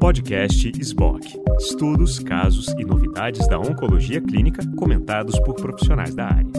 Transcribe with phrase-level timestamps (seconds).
[0.00, 1.26] Podcast SBOC.
[1.58, 6.52] Estudos, casos e novidades da oncologia clínica comentados por profissionais da área.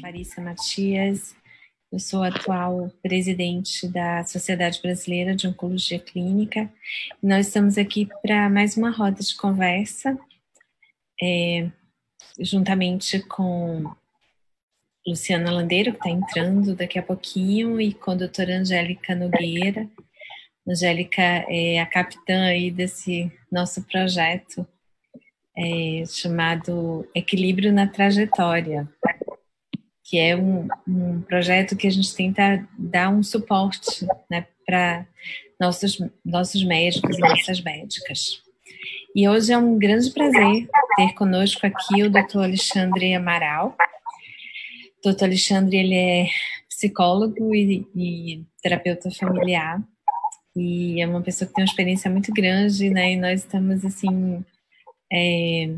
[0.00, 1.34] Clarissa Matias,
[1.92, 6.72] eu sou atual presidente da Sociedade Brasileira de Oncologia Clínica.
[7.22, 10.18] Nós estamos aqui para mais uma roda de conversa,
[11.22, 11.70] é,
[12.40, 13.94] juntamente com
[15.06, 19.88] Luciana Landeiro, que está entrando daqui a pouquinho, e com a doutora Angélica Nogueira.
[20.68, 24.66] Angélica é a capitã aí desse nosso projeto
[25.56, 28.88] é, chamado Equilíbrio na Trajetória
[30.12, 35.06] que é um, um projeto que a gente tenta dar um suporte né, para
[35.58, 38.42] nossos, nossos médicos e nossas médicas.
[39.16, 42.40] E hoje é um grande prazer ter conosco aqui o Dr.
[42.40, 43.74] Alexandre Amaral.
[45.04, 45.24] Dr.
[45.24, 46.26] Alexandre ele é
[46.68, 49.82] psicólogo e, e terapeuta familiar
[50.54, 53.12] e é uma pessoa que tem uma experiência muito grande, né?
[53.12, 54.44] E nós estamos assim
[55.12, 55.74] é,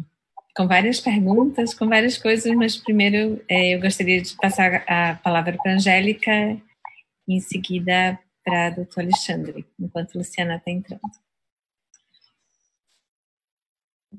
[0.56, 5.56] com várias perguntas, com várias coisas, mas primeiro é, eu gostaria de passar a palavra
[5.62, 6.56] para Angélica
[7.28, 11.00] em seguida para doutor Alexandre, enquanto Luciana está entrando.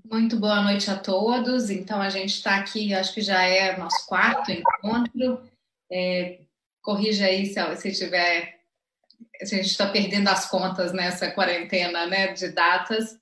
[0.04, 1.70] Muito boa noite a todos.
[1.70, 5.44] Então, a gente está aqui, acho que já é nosso quarto encontro.
[5.92, 6.40] É,
[6.82, 8.60] corrija aí se, se tiver.
[9.44, 13.18] Se a gente está perdendo as contas nessa quarentena né, de datas,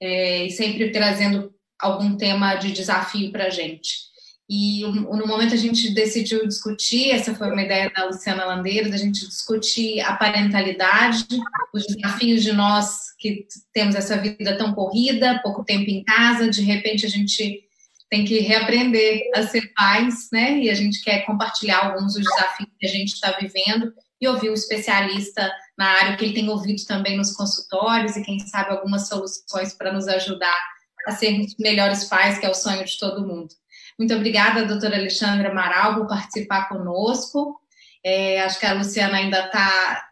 [0.00, 4.06] é, e sempre trazendo algum tema de desafio para a gente.
[4.48, 8.96] E no momento a gente decidiu discutir, essa foi uma ideia da Luciana Landeiros, a
[8.96, 11.26] gente discutir a parentalidade,
[11.74, 16.62] os desafios de nós que temos essa vida tão corrida, pouco tempo em casa, de
[16.62, 17.64] repente a gente
[18.08, 20.60] tem que reaprender a ser pais, né?
[20.60, 24.50] E a gente quer compartilhar alguns dos desafios que a gente está vivendo e ouvir
[24.50, 29.08] um especialista na área que ele tem ouvido também nos consultórios e quem sabe algumas
[29.08, 30.56] soluções para nos ajudar
[31.06, 33.48] a sermos melhores pais, que é o sonho de todo mundo.
[33.98, 37.60] Muito obrigada, doutora Alexandra Amaral, por participar conosco.
[38.04, 40.06] É, acho que a Luciana ainda está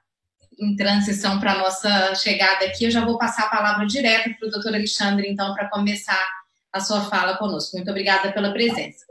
[0.58, 2.84] em transição para a nossa chegada aqui.
[2.84, 6.26] Eu já vou passar a palavra direto para o doutor Alexandre, então, para começar
[6.72, 7.76] a sua fala conosco.
[7.76, 9.04] Muito obrigada pela presença.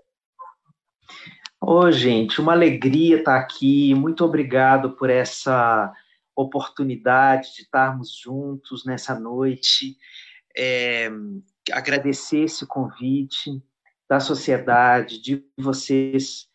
[1.62, 3.94] Ô, gente, uma alegria estar aqui.
[3.94, 5.94] Muito obrigado por essa
[6.36, 9.96] oportunidade de estarmos juntos nessa noite.
[10.58, 11.10] É,
[11.72, 13.62] agradecer esse convite
[14.10, 16.48] da sociedade, de vocês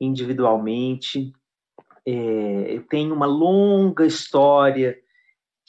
[0.00, 1.32] individualmente.
[2.04, 4.98] É, eu tenho uma longa história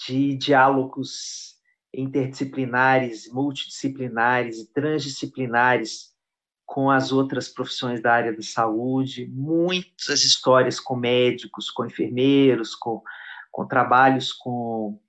[0.05, 1.55] de diálogos
[1.93, 6.15] interdisciplinares, multidisciplinares e transdisciplinares
[6.65, 13.01] com as outras profissões da área da saúde, muitas histórias com médicos, com enfermeiros, com,
[13.49, 14.99] com trabalhos com,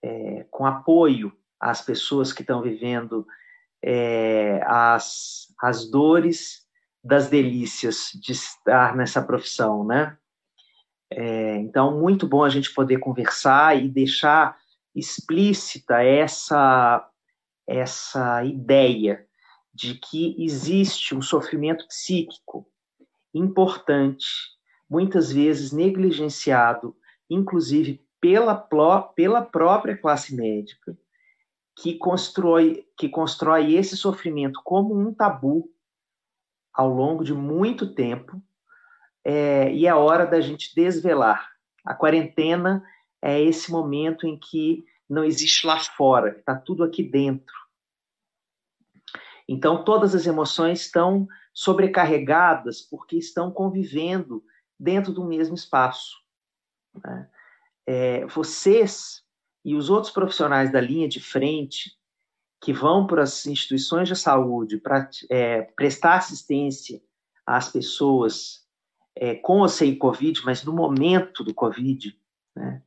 [0.00, 3.26] é, com apoio às pessoas que estão vivendo
[3.82, 6.62] é, as, as dores
[7.02, 10.16] das delícias de estar nessa profissão, né?
[11.10, 14.56] É, então, muito bom a gente poder conversar e deixar
[14.94, 17.06] explícita essa,
[17.66, 19.26] essa ideia
[19.74, 22.66] de que existe um sofrimento psíquico
[23.34, 24.26] importante,
[24.88, 26.94] muitas vezes negligenciado,
[27.28, 28.54] inclusive pela,
[29.14, 30.96] pela própria classe médica,
[31.76, 35.70] que constrói, que constrói esse sofrimento como um tabu
[36.72, 38.42] ao longo de muito tempo,
[39.24, 41.50] é, e é hora da gente desvelar.
[41.84, 42.84] A quarentena
[43.20, 47.54] é esse momento em que não existe lá fora, está tudo aqui dentro.
[49.46, 54.42] Então, todas as emoções estão sobrecarregadas porque estão convivendo
[54.78, 56.16] dentro do mesmo espaço.
[57.04, 57.30] Né?
[57.86, 59.22] É, vocês
[59.64, 61.92] e os outros profissionais da linha de frente
[62.60, 67.00] que vão para as instituições de saúde para é, prestar assistência
[67.44, 68.62] às pessoas
[69.16, 72.16] é, com ou sem Covid, mas no momento do Covid,
[72.54, 72.82] né,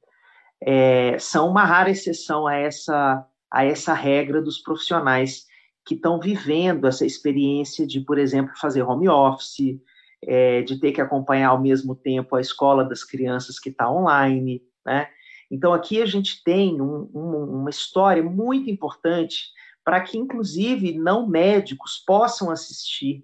[0.61, 5.45] é, são uma rara exceção a essa, a essa regra dos profissionais
[5.85, 9.79] que estão vivendo essa experiência de, por exemplo, fazer home office,
[10.23, 14.63] é, de ter que acompanhar ao mesmo tempo a escola das crianças que está online,
[14.83, 15.07] né?
[15.49, 19.51] Então, aqui a gente tem um, um, uma história muito importante
[19.83, 23.23] para que, inclusive, não médicos possam assistir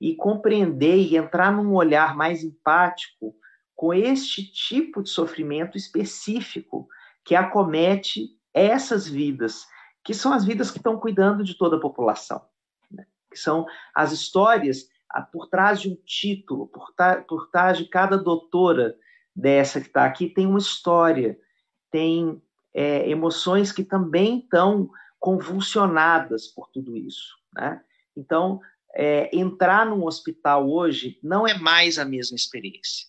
[0.00, 3.34] e compreender e entrar num olhar mais empático
[3.74, 6.88] com este tipo de sofrimento específico
[7.24, 9.66] que acomete essas vidas,
[10.02, 12.42] que são as vidas que estão cuidando de toda a população,
[12.90, 13.06] né?
[13.30, 16.92] que são as histórias ah, por trás de um título, por,
[17.28, 18.96] por trás de cada doutora
[19.36, 21.38] dessa que está aqui, tem uma história
[21.90, 22.42] tem
[22.74, 27.34] é, emoções que também estão convulsionadas por tudo isso.
[27.54, 27.82] Né?
[28.16, 28.60] Então,
[28.94, 33.08] é, entrar num hospital hoje não é mais a mesma experiência.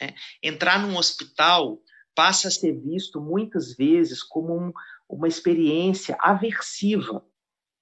[0.00, 0.14] Né?
[0.42, 1.80] Entrar num hospital
[2.14, 4.72] passa a ser visto muitas vezes como um,
[5.08, 7.24] uma experiência aversiva.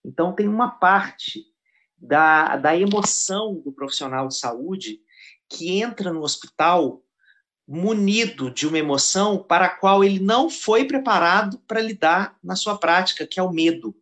[0.05, 1.44] Então, tem uma parte
[1.96, 5.00] da, da emoção do profissional de saúde
[5.49, 7.00] que entra no hospital
[7.67, 12.76] munido de uma emoção para a qual ele não foi preparado para lidar na sua
[12.76, 13.94] prática, que é o medo.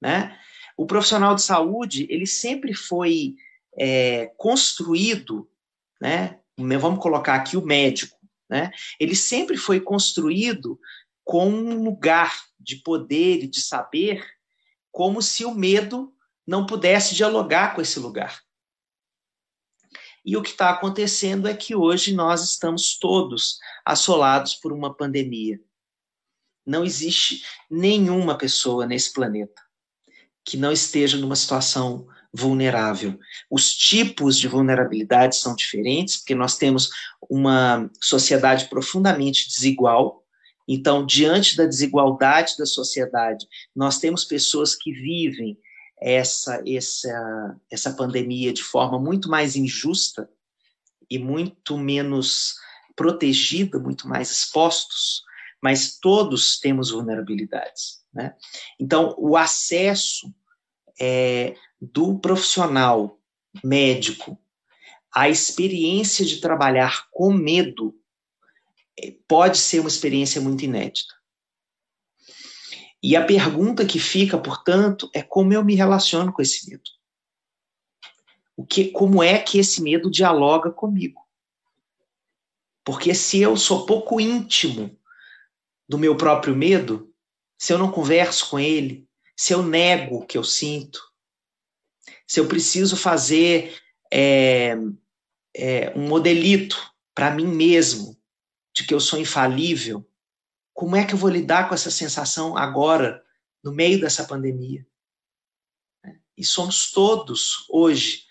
[0.00, 0.36] Né?
[0.76, 3.36] O profissional de saúde, ele sempre foi
[3.78, 5.48] é, construído,
[6.00, 6.38] né?
[6.56, 8.70] vamos colocar aqui o médico, né?
[8.98, 10.78] ele sempre foi construído
[11.24, 14.26] com um lugar de poder e de saber,
[14.90, 16.12] como se o medo
[16.46, 18.42] não pudesse dialogar com esse lugar.
[20.24, 25.60] E o que está acontecendo é que hoje nós estamos todos assolados por uma pandemia.
[26.66, 29.60] Não existe nenhuma pessoa nesse planeta
[30.44, 33.18] que não esteja numa situação vulnerável.
[33.50, 36.90] Os tipos de vulnerabilidade são diferentes, porque nós temos
[37.28, 40.24] uma sociedade profundamente desigual.
[40.66, 45.58] Então, diante da desigualdade da sociedade, nós temos pessoas que vivem
[46.00, 50.28] essa, essa, essa pandemia de forma muito mais injusta
[51.10, 52.54] e muito menos
[52.96, 55.22] protegida, muito mais expostos,
[55.62, 58.02] mas todos temos vulnerabilidades.
[58.12, 58.34] Né?
[58.78, 60.32] Então, o acesso
[60.98, 63.18] é, do profissional
[63.62, 64.38] médico
[65.14, 67.94] à experiência de trabalhar com medo
[68.98, 71.19] é, pode ser uma experiência muito inédita.
[73.02, 76.84] E a pergunta que fica, portanto, é como eu me relaciono com esse medo.
[78.56, 81.26] O que, como é que esse medo dialoga comigo?
[82.84, 84.98] Porque se eu sou pouco íntimo
[85.88, 87.10] do meu próprio medo,
[87.58, 91.00] se eu não converso com ele, se eu nego o que eu sinto,
[92.26, 93.78] se eu preciso fazer
[94.12, 94.76] é,
[95.56, 98.18] é, um modelito para mim mesmo
[98.74, 100.06] de que eu sou infalível,
[100.72, 103.22] como é que eu vou lidar com essa sensação agora,
[103.62, 104.86] no meio dessa pandemia?
[106.36, 108.24] E somos todos, hoje,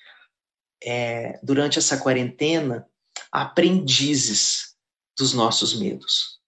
[0.84, 2.90] é, durante essa quarentena,
[3.32, 4.76] aprendizes
[5.18, 6.40] dos nossos medos.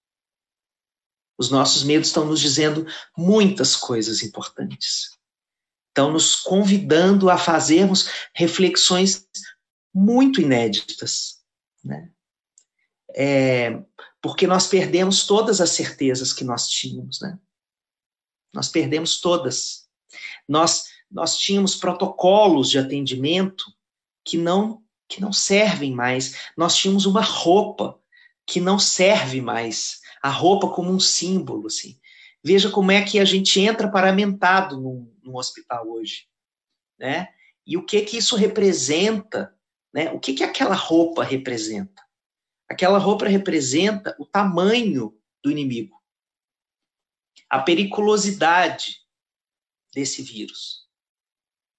[1.37, 2.85] Os nossos medos estão nos dizendo
[3.17, 5.17] muitas coisas importantes.
[5.89, 9.27] Estão nos convidando a fazermos reflexões
[9.93, 11.43] muito inéditas.
[11.83, 12.11] Né?
[13.13, 13.83] É,
[14.21, 17.37] porque nós perdemos todas as certezas que nós tínhamos, né?
[18.53, 19.89] Nós perdemos todas.
[20.47, 23.65] Nós nós tínhamos protocolos de atendimento
[24.23, 26.51] que não que não servem mais.
[26.55, 27.99] Nós tínhamos uma roupa
[28.45, 29.99] que não serve mais.
[30.23, 31.99] A roupa como um símbolo, assim.
[32.43, 36.27] Veja como é que a gente entra paramentado num, num hospital hoje,
[36.97, 37.27] né?
[37.65, 39.53] E o que que isso representa,
[39.93, 40.11] né?
[40.11, 42.01] O que que aquela roupa representa?
[42.71, 45.13] Aquela roupa representa o tamanho
[45.43, 46.01] do inimigo,
[47.49, 49.01] a periculosidade
[49.93, 50.87] desse vírus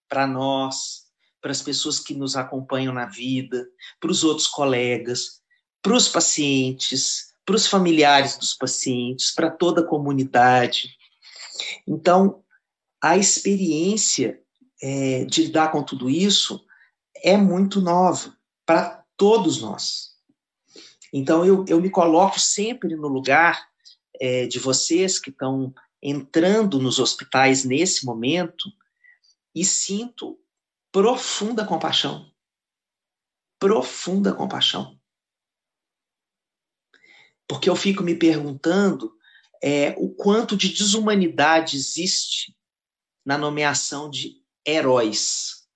[0.07, 1.07] para nós,
[1.41, 3.67] para as pessoas que nos acompanham na vida,
[3.99, 5.41] para os outros colegas,
[5.81, 10.95] para os pacientes, para os familiares dos pacientes, para toda a comunidade.
[11.89, 12.45] Então,
[13.01, 14.43] a experiência
[14.83, 16.63] é, de lidar com tudo isso
[17.17, 20.12] é muito nova para todos nós.
[21.13, 23.69] Então, eu, eu me coloco sempre no lugar
[24.21, 28.71] é, de vocês que estão entrando nos hospitais nesse momento
[29.55, 30.41] e sinto
[30.91, 32.31] profunda compaixão.
[33.59, 34.99] Profunda compaixão.
[37.47, 39.15] Porque eu fico me perguntando
[39.63, 42.57] é, o quanto de desumanidade existe
[43.25, 45.69] na nomeação de heróis.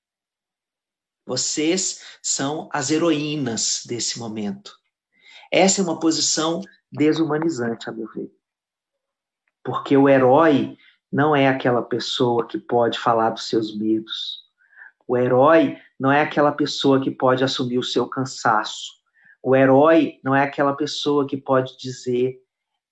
[1.24, 4.76] Vocês são as heroínas desse momento.
[5.52, 6.60] Essa é uma posição
[6.90, 8.30] desumanizante, a meu ver.
[9.64, 10.76] Porque o herói
[11.10, 14.44] não é aquela pessoa que pode falar dos seus medos.
[15.06, 18.92] O herói não é aquela pessoa que pode assumir o seu cansaço.
[19.42, 22.40] O herói não é aquela pessoa que pode dizer: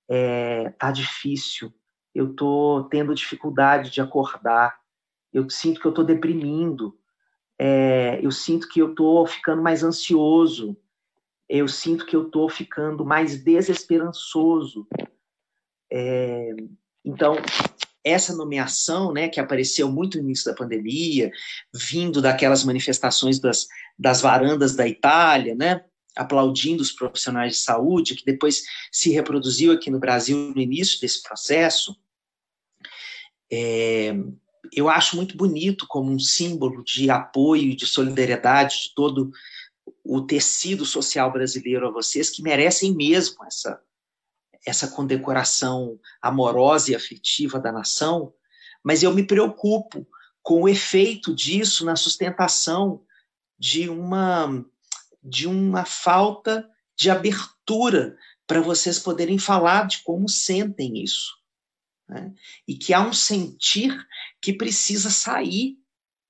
[0.08, 1.72] é, tá difícil,
[2.14, 4.78] eu tô tendo dificuldade de acordar,
[5.32, 6.96] eu sinto que eu tô deprimindo,
[7.58, 10.76] é, eu sinto que eu tô ficando mais ansioso,
[11.48, 14.86] eu sinto que eu estou ficando mais desesperançoso.
[15.92, 16.50] É,
[17.04, 17.36] então,
[18.02, 21.30] essa nomeação, né, que apareceu muito no início da pandemia,
[21.72, 23.66] vindo daquelas manifestações das,
[23.98, 25.84] das varandas da Itália, né,
[26.16, 31.22] aplaudindo os profissionais de saúde, que depois se reproduziu aqui no Brasil no início desse
[31.22, 31.96] processo,
[33.50, 34.14] é,
[34.72, 39.30] eu acho muito bonito como um símbolo de apoio e de solidariedade de todo
[40.04, 43.80] o tecido social brasileiro a vocês, que merecem mesmo essa,
[44.66, 48.32] essa condecoração amorosa e afetiva da nação,
[48.82, 50.06] mas eu me preocupo
[50.42, 53.02] com o efeito disso na sustentação
[53.58, 54.64] de uma
[55.26, 58.14] de uma falta de abertura
[58.46, 61.32] para vocês poderem falar de como sentem isso.
[62.06, 62.32] Né?
[62.68, 63.96] E que há um sentir
[64.40, 65.78] que precisa sair,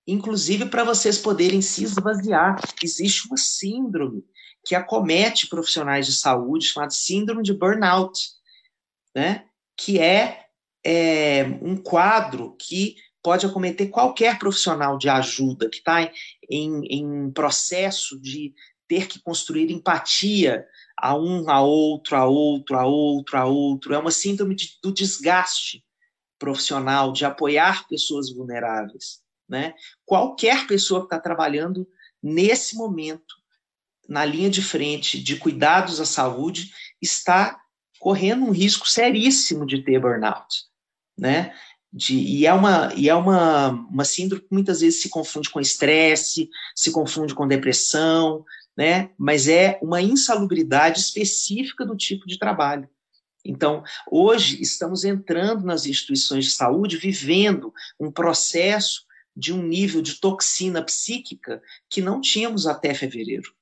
[0.06, 2.60] inclusive para vocês poderem se esvaziar.
[2.82, 4.24] Existe uma síndrome
[4.64, 8.18] que acomete profissionais de saúde, chamada síndrome de burnout,
[9.14, 9.46] né?
[9.76, 10.46] que é,
[10.84, 16.10] é um quadro que pode acometer qualquer profissional de ajuda que está
[16.50, 18.54] em, em processo de
[18.86, 23.94] ter que construir empatia a um, a outro, a outro, a outro, a outro.
[23.94, 25.82] É uma síndrome de, do desgaste
[26.38, 29.23] profissional, de apoiar pessoas vulneráveis.
[29.54, 29.72] Né?
[30.04, 31.86] Qualquer pessoa que está trabalhando
[32.20, 33.36] nesse momento,
[34.08, 37.56] na linha de frente de cuidados à saúde, está
[38.00, 40.64] correndo um risco seríssimo de ter burnout.
[41.16, 41.54] Né?
[41.92, 45.60] De, e é, uma, e é uma, uma síndrome que muitas vezes se confunde com
[45.60, 48.44] estresse, se confunde com depressão,
[48.76, 49.10] né?
[49.16, 52.88] mas é uma insalubridade específica do tipo de trabalho.
[53.44, 59.03] Então, hoje estamos entrando nas instituições de saúde, vivendo um processo
[59.36, 63.54] de um nível de toxina psíquica que não tínhamos até fevereiro.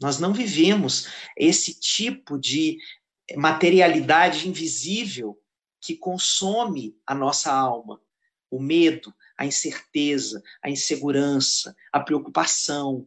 [0.00, 2.78] Nós não vivemos esse tipo de
[3.36, 5.38] materialidade invisível
[5.80, 8.00] que consome a nossa alma,
[8.50, 13.06] o medo, a incerteza, a insegurança, a preocupação,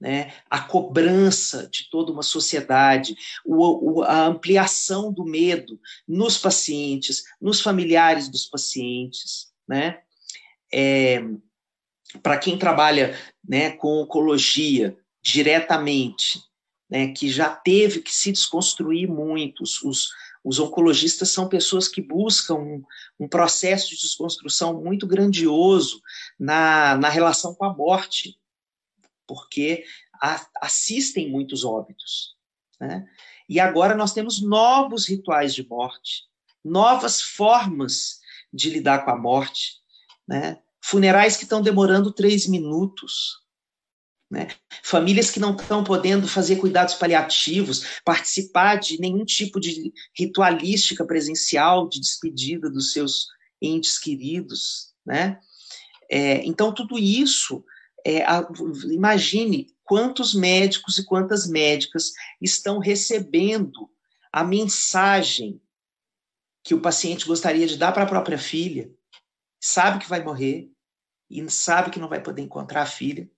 [0.00, 7.22] né, a cobrança de toda uma sociedade, o, o, a ampliação do medo nos pacientes,
[7.40, 10.02] nos familiares dos pacientes, né?
[10.72, 11.22] É,
[12.22, 16.42] Para quem trabalha né, com oncologia diretamente,
[16.90, 20.10] né, que já teve que se desconstruir muito, os,
[20.44, 22.84] os, oncologistas são pessoas que buscam um,
[23.20, 26.02] um, processo de desconstrução muito grandioso
[26.38, 28.38] na, na relação com a morte,
[29.26, 29.84] porque
[30.20, 32.36] a, assistem muitos óbitos.
[32.80, 33.08] Né?
[33.48, 36.24] E agora nós temos novos rituais de morte,
[36.64, 38.20] novas formas
[38.52, 39.81] de lidar com a morte,
[40.28, 40.58] né?
[40.82, 43.42] funerais que estão demorando três minutos,
[44.32, 44.48] né?
[44.82, 51.86] Famílias que não estão podendo fazer cuidados paliativos, participar de nenhum tipo de ritualística presencial
[51.86, 53.26] de despedida dos seus
[53.60, 54.94] entes queridos.
[55.04, 55.38] Né?
[56.10, 57.62] É, então, tudo isso
[58.06, 58.48] é, a,
[58.90, 63.90] imagine quantos médicos e quantas médicas estão recebendo
[64.32, 65.60] a mensagem
[66.64, 68.90] que o paciente gostaria de dar para a própria filha,
[69.62, 70.68] sabe que vai morrer
[71.30, 73.30] e sabe que não vai poder encontrar a filha,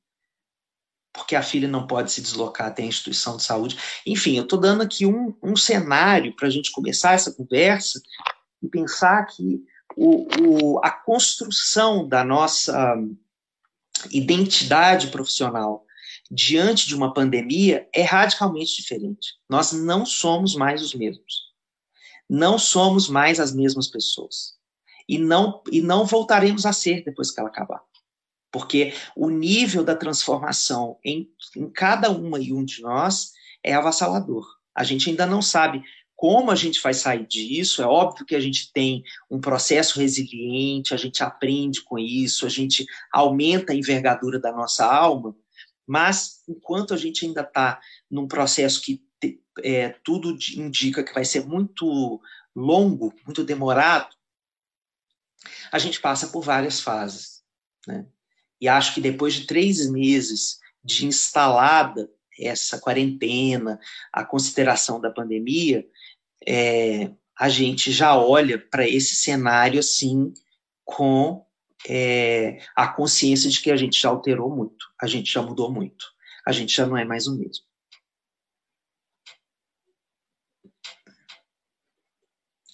[1.13, 3.79] porque a filha não pode se deslocar até a instituição de saúde.
[4.07, 8.01] Enfim, eu estou dando aqui um, um cenário para a gente começar essa conversa
[8.63, 9.63] e pensar que
[9.97, 12.97] o, o, a construção da nossa
[14.11, 15.85] identidade profissional
[16.31, 19.35] diante de uma pandemia é radicalmente diferente.
[19.49, 21.53] Nós não somos mais os mesmos.
[22.29, 24.54] Não somos mais as mesmas pessoas.
[25.09, 27.83] E não, e não voltaremos a ser depois que ela acabar.
[28.51, 33.33] Porque o nível da transformação em, em cada uma e um de nós
[33.63, 34.47] é avassalador.
[34.75, 35.83] A gente ainda não sabe
[36.17, 37.83] como a gente vai sair disso?
[37.83, 42.49] É óbvio que a gente tem um processo resiliente, a gente aprende com isso, a
[42.49, 45.37] gente aumenta a envergadura da nossa alma,
[45.87, 47.81] mas enquanto a gente ainda está
[48.11, 49.03] num processo que
[49.63, 52.21] é, tudo indica que vai ser muito
[52.55, 54.15] longo, muito demorado,
[55.71, 57.43] a gente passa por várias fases.
[57.87, 58.07] Né?
[58.61, 62.09] E acho que depois de três meses de instalada
[62.39, 63.79] essa quarentena,
[64.13, 65.87] a consideração da pandemia,
[66.47, 70.33] é, a gente já olha para esse cenário assim
[70.85, 71.45] com
[71.89, 76.07] é, a consciência de que a gente já alterou muito, a gente já mudou muito,
[76.47, 77.65] a gente já não é mais o mesmo.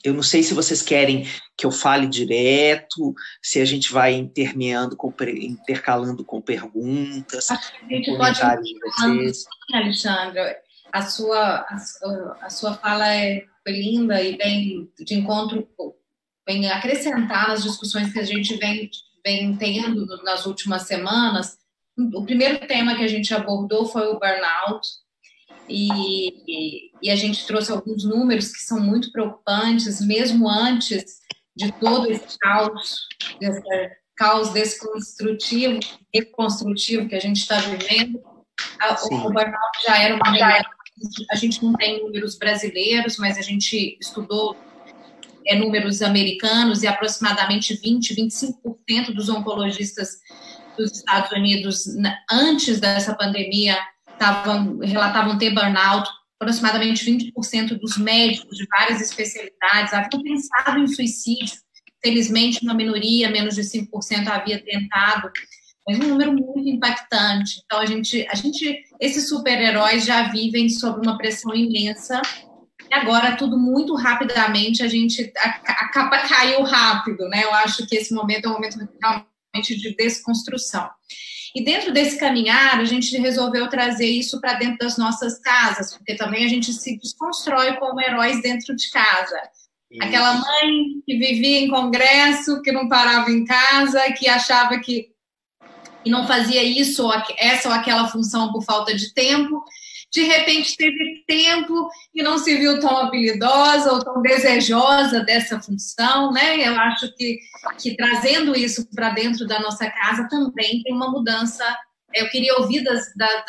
[0.03, 1.27] Eu não sei se vocês querem
[1.57, 7.85] que eu fale direto, se a gente vai intermeando, com, intercalando com perguntas, Acho que
[7.85, 9.15] a gente comentários pode...
[9.17, 9.45] de vocês.
[9.73, 10.41] Alexandre,
[10.93, 11.77] a sua, a,
[12.41, 15.69] a sua fala é linda e bem de encontro,
[16.47, 18.91] vem acrescentar nas discussões que a gente vem,
[19.25, 21.59] vem tendo nas últimas semanas.
[22.15, 24.89] O primeiro tema que a gente abordou foi o burnout,
[25.71, 31.21] e, e, a gente trouxe alguns números que são muito preocupantes, mesmo antes
[31.57, 33.07] de todo esse caos,
[33.39, 33.63] desse
[34.17, 35.79] caos desconstrutivo,
[36.15, 38.21] reconstrutivo que a gente está vivendo.
[38.81, 40.69] A, o burnout já era uma realidade.
[41.31, 44.57] A gente não tem números brasileiros, mas a gente estudou
[45.47, 50.19] é, números americanos e aproximadamente 20, 25% dos oncologistas
[50.77, 51.85] dos Estados Unidos
[52.31, 53.79] antes dessa pandemia
[54.21, 56.07] tavam, relatavam ter burnout,
[56.39, 61.59] aproximadamente 20% dos médicos de várias especialidades haviam pensado em suicídio.
[62.03, 65.31] Felizmente, uma minoria, menos de 5% havia tentado,
[65.87, 67.63] mas um número muito impactante.
[67.65, 72.21] Então, a gente, a gente esses super-heróis já vivem sob uma pressão imensa
[72.91, 77.45] e agora tudo muito rapidamente, a gente a, a capa caiu rápido, né?
[77.45, 80.89] Eu acho que esse momento é um momento realmente de desconstrução.
[81.55, 86.15] E dentro desse caminhar, a gente resolveu trazer isso para dentro das nossas casas, porque
[86.15, 89.41] também a gente se desconstrói como heróis dentro de casa.
[89.91, 90.05] Isso.
[90.05, 95.09] Aquela mãe que vivia em congresso, que não parava em casa, que achava que,
[96.05, 99.65] que não fazia isso, ou essa ou aquela função por falta de tempo,
[100.13, 106.33] de repente teve tempo e não se viu tão habilidosa ou tão desejosa dessa função,
[106.33, 106.67] né?
[106.67, 107.39] Eu acho que,
[107.81, 111.65] que trazendo isso para dentro da nossa casa também tem uma mudança.
[112.13, 113.45] Eu queria ouvir das, das,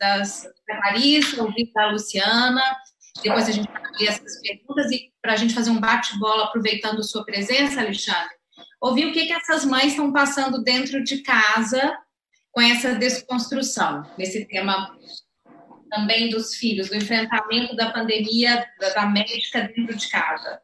[0.00, 2.62] das da ouvir da Luciana,
[3.22, 7.04] depois a gente vai abrir essas perguntas e para a gente fazer um bate-bola aproveitando
[7.04, 8.30] sua presença, Alexandre,
[8.80, 11.96] ouvir o que, que essas mães estão passando dentro de casa
[12.50, 14.90] com essa desconstrução, nesse tema
[15.90, 20.60] também dos filhos, do enfrentamento da pandemia da, médica dentro de casa.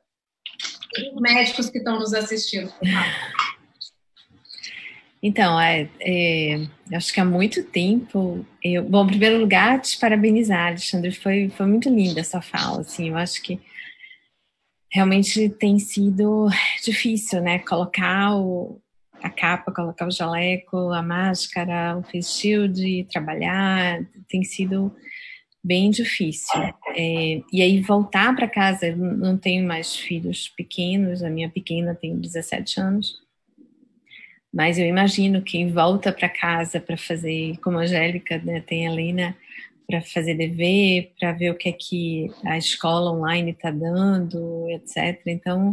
[0.96, 2.72] E os médicos que estão nos assistindo.
[5.22, 8.46] Então, é, é, acho que há muito tempo.
[8.62, 11.10] Eu, bom, em primeiro lugar, te parabenizar, Alexandre.
[11.10, 12.82] Foi, foi muito linda essa fala.
[12.82, 13.60] Assim, eu acho que
[14.88, 16.48] realmente tem sido
[16.84, 17.58] difícil, né?
[17.58, 18.80] Colocar o,
[19.22, 24.06] a capa, colocar o jaleco, a máscara, o face shield, trabalhar.
[24.28, 24.94] Tem sido
[25.66, 26.60] bem difícil.
[26.96, 31.92] É, e aí voltar para casa, eu não tenho mais filhos pequenos, a minha pequena
[31.92, 33.20] tem 17 anos,
[34.54, 38.92] mas eu imagino quem volta para casa para fazer, como a Angélica, né, tem a
[38.92, 39.36] Helena,
[39.88, 45.20] para fazer dever, para ver o que é que a escola online está dando, etc.
[45.26, 45.72] Então,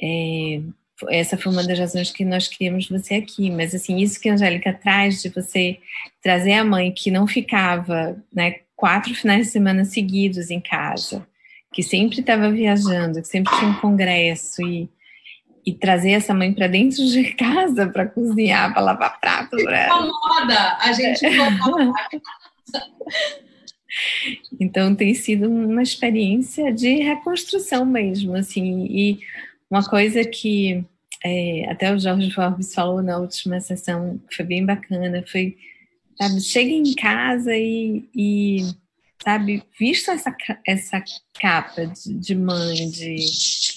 [0.00, 0.62] é,
[1.08, 3.50] essa foi uma das razões que nós queríamos você aqui.
[3.50, 5.78] Mas, assim, isso que a Angélica traz, de você
[6.22, 11.26] trazer a mãe que não ficava, né, quatro finais de semana seguidos em casa,
[11.72, 14.88] que sempre estava viajando, que sempre tinha um congresso e,
[15.66, 19.54] e trazer essa mãe para dentro de casa para cozinhar, para lavar prato.
[19.56, 19.86] Pra...
[19.86, 21.92] Incomoda, a gente incomoda.
[24.58, 29.20] então tem sido uma experiência de reconstrução mesmo, assim, e
[29.70, 30.82] uma coisa que
[31.22, 35.58] é, até o Jorge Forbes falou na última sessão, que foi bem bacana, foi
[36.20, 38.58] Sabe, chega em casa e, e
[39.22, 41.02] sabe, visto essa, essa
[41.40, 43.24] capa de, de mãe, de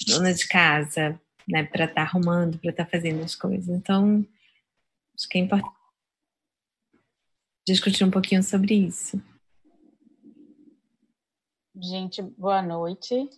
[0.06, 3.68] dona de casa, né, para estar tá arrumando, para estar tá fazendo as coisas.
[3.68, 4.26] Então,
[5.16, 5.74] acho que é importante
[7.66, 9.20] discutir um pouquinho sobre isso.
[11.76, 13.28] Gente, boa noite.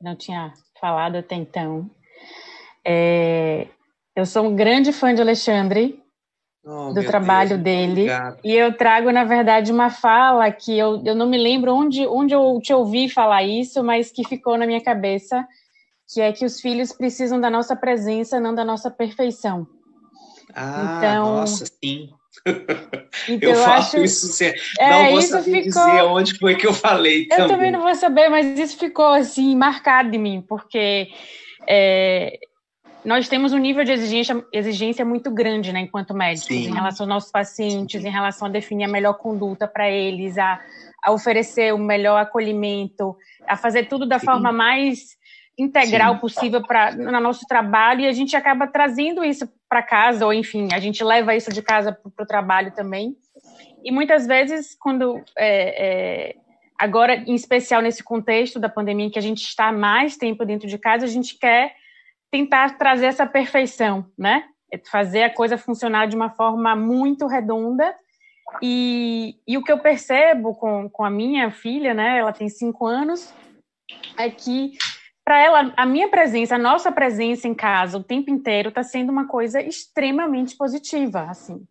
[0.00, 1.90] Não tinha falado até então.
[2.82, 3.68] É,
[4.16, 6.02] eu sou um grande fã de Alexandre,
[6.64, 7.92] Oh, do trabalho Deus, dele.
[7.92, 8.38] Obrigado.
[8.44, 12.34] E eu trago, na verdade, uma fala que eu, eu não me lembro onde, onde
[12.34, 15.46] eu te ouvi falar isso, mas que ficou na minha cabeça,
[16.12, 19.66] que é que os filhos precisam da nossa presença, não da nossa perfeição.
[20.54, 22.10] Ah, então, nossa, sim.
[23.28, 23.98] Então, eu, falo acho...
[23.98, 24.44] isso,
[24.78, 25.84] é, não vou saber ficou...
[25.84, 27.44] dizer onde foi que eu falei também.
[27.44, 31.08] Eu também não vou saber, mas isso ficou, assim, marcado em mim, porque...
[31.68, 32.38] É,
[33.04, 36.68] nós temos um nível de exigência, exigência muito grande, né, enquanto médicos, Sim.
[36.68, 38.08] em relação aos nossos pacientes, Sim.
[38.08, 40.60] em relação a definir a melhor conduta para eles, a,
[41.02, 44.26] a, oferecer o melhor acolhimento, a fazer tudo da Sim.
[44.26, 45.18] forma mais
[45.58, 50.32] integral possível para no nosso trabalho e a gente acaba trazendo isso para casa ou
[50.32, 53.14] enfim a gente leva isso de casa para o trabalho também
[53.84, 56.36] e muitas vezes quando é, é,
[56.78, 60.66] agora em especial nesse contexto da pandemia em que a gente está mais tempo dentro
[60.66, 61.74] de casa a gente quer
[62.30, 64.44] tentar trazer essa perfeição, né?
[64.72, 67.94] É fazer a coisa funcionar de uma forma muito redonda.
[68.62, 72.18] E, e o que eu percebo com, com a minha filha, né?
[72.18, 73.32] Ela tem cinco anos,
[74.16, 74.72] é que
[75.24, 79.10] para ela a minha presença, a nossa presença em casa o tempo inteiro está sendo
[79.10, 81.64] uma coisa extremamente positiva, assim.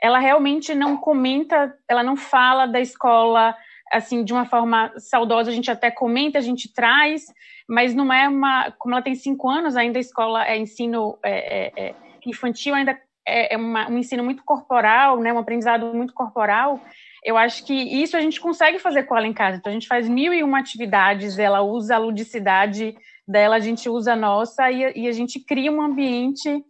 [0.00, 3.54] Ela realmente não comenta, ela não fala da escola,
[3.92, 7.26] assim, de uma forma saudosa, a gente até comenta, a gente traz,
[7.68, 8.72] mas não é uma.
[8.78, 12.98] Como ela tem cinco anos, ainda a escola é ensino é, é, é infantil, ainda
[13.26, 16.80] é, é uma, um ensino muito corporal, né, um aprendizado muito corporal.
[17.24, 19.56] Eu acho que isso a gente consegue fazer com ela em casa.
[19.56, 23.88] Então, a gente faz mil e uma atividades, ela usa a ludicidade dela, a gente
[23.88, 26.64] usa a nossa, e, e a gente cria um ambiente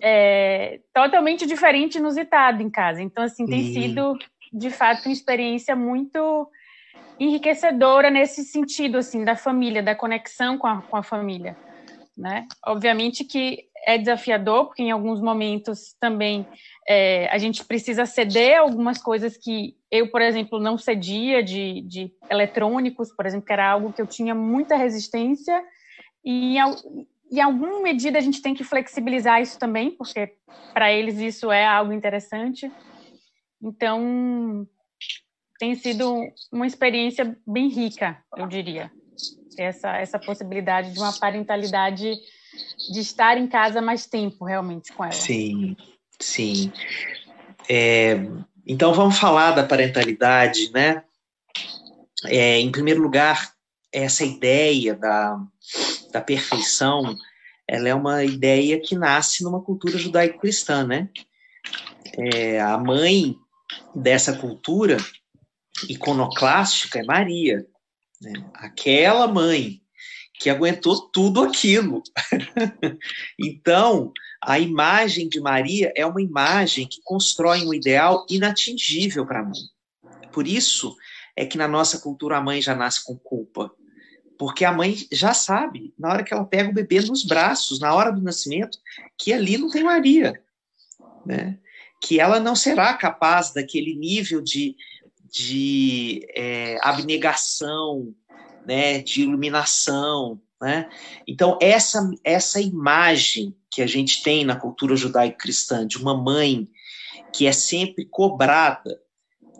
[0.00, 3.02] é, totalmente diferente, inusitado em casa.
[3.02, 4.16] Então, assim, tem sido,
[4.54, 6.48] de fato, uma experiência muito
[7.18, 11.56] enriquecedora nesse sentido, assim, da família, da conexão com a, com a família,
[12.16, 12.46] né?
[12.64, 16.46] Obviamente que é desafiador, porque em alguns momentos também
[16.88, 22.12] é, a gente precisa ceder algumas coisas que eu, por exemplo, não cedia de, de
[22.30, 25.62] eletrônicos, por exemplo, que era algo que eu tinha muita resistência,
[26.24, 26.56] e
[27.30, 30.32] em alguma medida a gente tem que flexibilizar isso também, porque
[30.72, 32.70] para eles isso é algo interessante.
[33.64, 34.68] Então,
[35.58, 38.92] tem sido uma experiência bem rica, eu diria.
[39.56, 42.12] Essa, essa possibilidade de uma parentalidade
[42.92, 45.12] de estar em casa mais tempo, realmente, com ela.
[45.12, 45.74] Sim,
[46.20, 46.70] sim.
[47.66, 48.16] É,
[48.66, 51.02] então, vamos falar da parentalidade, né?
[52.26, 53.54] É, em primeiro lugar,
[53.90, 55.40] essa ideia da,
[56.12, 57.16] da perfeição,
[57.66, 61.08] ela é uma ideia que nasce numa cultura judaico-cristã, né?
[62.18, 63.38] É, a mãe
[63.94, 64.96] dessa cultura
[65.88, 67.66] iconoclástica é Maria,
[68.20, 68.32] né?
[68.54, 69.80] aquela mãe
[70.40, 72.02] que aguentou tudo aquilo.
[73.38, 79.44] então, a imagem de Maria é uma imagem que constrói um ideal inatingível para a
[79.44, 79.60] mãe.
[80.32, 80.94] Por isso
[81.36, 83.72] é que na nossa cultura a mãe já nasce com culpa.
[84.36, 87.94] Porque a mãe já sabe, na hora que ela pega o bebê nos braços, na
[87.94, 88.78] hora do nascimento,
[89.16, 90.42] que ali não tem Maria.
[91.24, 91.58] Né?
[92.04, 94.76] Que ela não será capaz daquele nível de,
[95.30, 98.14] de é, abnegação,
[98.66, 100.38] né, de iluminação.
[100.60, 100.88] Né?
[101.26, 106.68] Então, essa, essa imagem que a gente tem na cultura judaico-cristã de uma mãe
[107.32, 109.00] que é sempre cobrada,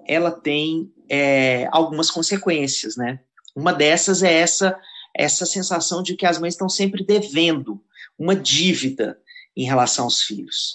[0.06, 3.20] ela tem é, algumas consequências, né?
[3.56, 4.78] Uma dessas é essa
[5.16, 7.80] essa sensação de que as mães estão sempre devendo
[8.18, 9.16] uma dívida
[9.56, 10.72] em relação aos filhos,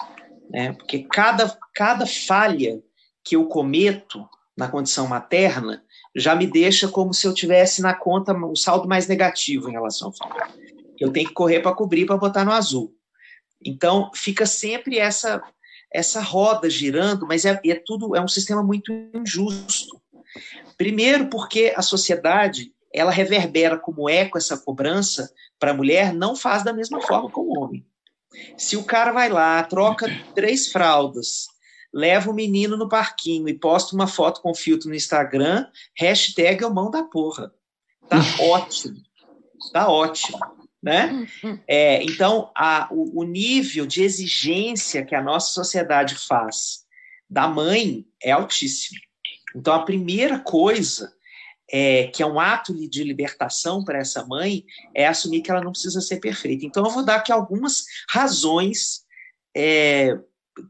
[0.50, 0.72] né?
[0.72, 2.82] Porque cada cada falha
[3.24, 5.82] que eu cometo na condição materna
[6.14, 10.08] já me deixa como se eu tivesse na conta um saldo mais negativo em relação
[10.08, 10.70] ao filho.
[10.98, 12.94] Eu tenho que correr para cobrir para botar no azul.
[13.64, 15.42] Então fica sempre essa
[15.92, 20.00] essa roda girando, mas é, é tudo é um sistema muito injusto.
[20.76, 26.64] Primeiro, porque a sociedade ela reverbera como eco essa cobrança para a mulher, não faz
[26.64, 27.86] da mesma forma com o homem.
[28.56, 31.46] Se o cara vai lá, troca três fraldas,
[31.92, 35.66] leva o menino no parquinho e posta uma foto com filtro no Instagram,
[35.96, 37.52] hashtag é o mão da porra.
[38.08, 38.96] Tá ótimo.
[39.72, 40.38] Tá ótimo.
[40.82, 41.26] Né?
[41.68, 46.84] É, então, a, o, o nível de exigência que a nossa sociedade faz
[47.28, 48.98] da mãe é altíssimo.
[49.54, 51.12] Então, a primeira coisa
[51.72, 55.72] é, que é um ato de libertação para essa mãe é assumir que ela não
[55.72, 56.66] precisa ser perfeita.
[56.66, 59.04] Então, eu vou dar aqui algumas razões
[59.56, 60.18] é,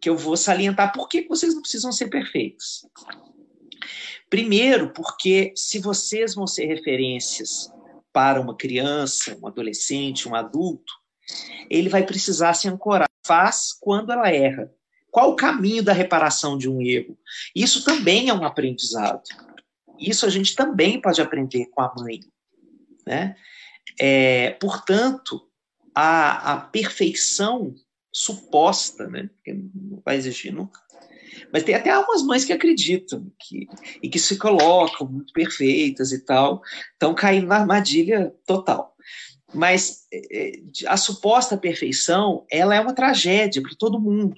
[0.00, 2.86] que eu vou salientar por que vocês não precisam ser perfeitos.
[4.28, 7.70] Primeiro, porque se vocês vão ser referências
[8.12, 10.92] para uma criança, um adolescente, um adulto,
[11.68, 13.08] ele vai precisar se ancorar.
[13.26, 14.72] Faz quando ela erra.
[15.10, 17.18] Qual o caminho da reparação de um erro?
[17.54, 19.22] Isso também é um aprendizado.
[20.00, 22.20] Isso a gente também pode aprender com a mãe.
[23.06, 23.36] Né?
[23.98, 25.42] É, portanto,
[25.94, 27.74] a, a perfeição
[28.12, 29.28] suposta, né?
[29.34, 30.80] Porque não vai existir nunca.
[31.52, 33.68] Mas tem até algumas mães que acreditam que,
[34.02, 38.94] e que se colocam muito perfeitas e tal, estão caindo na armadilha total.
[39.52, 40.52] Mas é,
[40.86, 44.34] a suposta perfeição, ela é uma tragédia para todo mundo.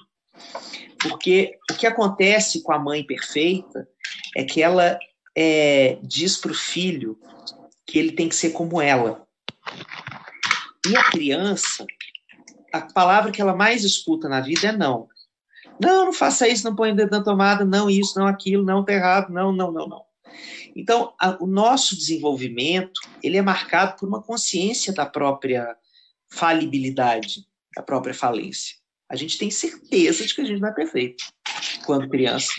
[1.03, 3.89] Porque o que acontece com a mãe perfeita
[4.37, 4.99] é que ela
[5.37, 7.19] é, diz para o filho
[7.87, 9.27] que ele tem que ser como ela.
[10.89, 11.87] E a criança,
[12.73, 15.09] a palavra que ela mais escuta na vida é não.
[15.81, 18.85] Não, não faça isso, não põe o dedo na tomada, não isso, não aquilo, não
[18.85, 20.05] tá errado, não, não, não, não.
[20.75, 25.77] Então, a, o nosso desenvolvimento, ele é marcado por uma consciência da própria
[26.31, 28.77] falibilidade, da própria falência.
[29.09, 31.25] A gente tem certeza de que a gente não é perfeito
[31.85, 32.51] quando criança.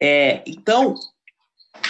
[0.00, 0.94] É, então,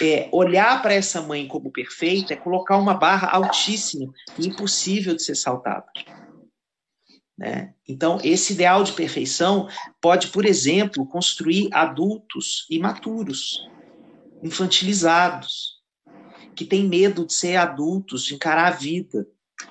[0.03, 5.35] é, olhar para essa mãe como perfeita é colocar uma barra altíssima impossível de ser
[5.35, 5.87] saltada.
[7.37, 7.75] Né?
[7.89, 9.69] Então, esse ideal de perfeição
[10.01, 13.69] pode, por exemplo, construir adultos imaturos.
[14.43, 15.75] infantilizados,
[16.55, 19.27] que têm medo de ser adultos, de encarar a vida.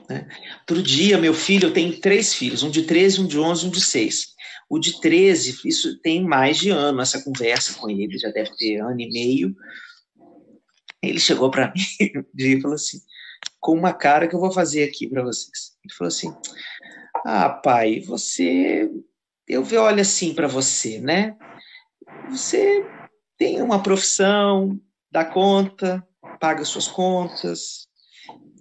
[0.10, 0.28] Né?
[0.62, 3.68] Outro dia, meu filho, eu tenho três filhos, um de 13, um de 11 e
[3.68, 4.34] um de 6.
[4.70, 8.80] O de 13, isso tem mais de ano, essa conversa com ele, já deve ter
[8.80, 9.56] ano e meio.
[11.04, 13.02] Ele chegou para mim e falou assim,
[13.60, 15.78] com uma cara que eu vou fazer aqui para vocês.
[15.84, 16.36] Ele falou assim:
[17.26, 18.90] Ah, pai, você.
[19.48, 21.38] Eu olho assim para você, né?
[22.30, 22.86] Você
[23.38, 24.80] tem uma profissão,
[25.12, 26.06] dá conta,
[26.40, 27.88] paga suas contas,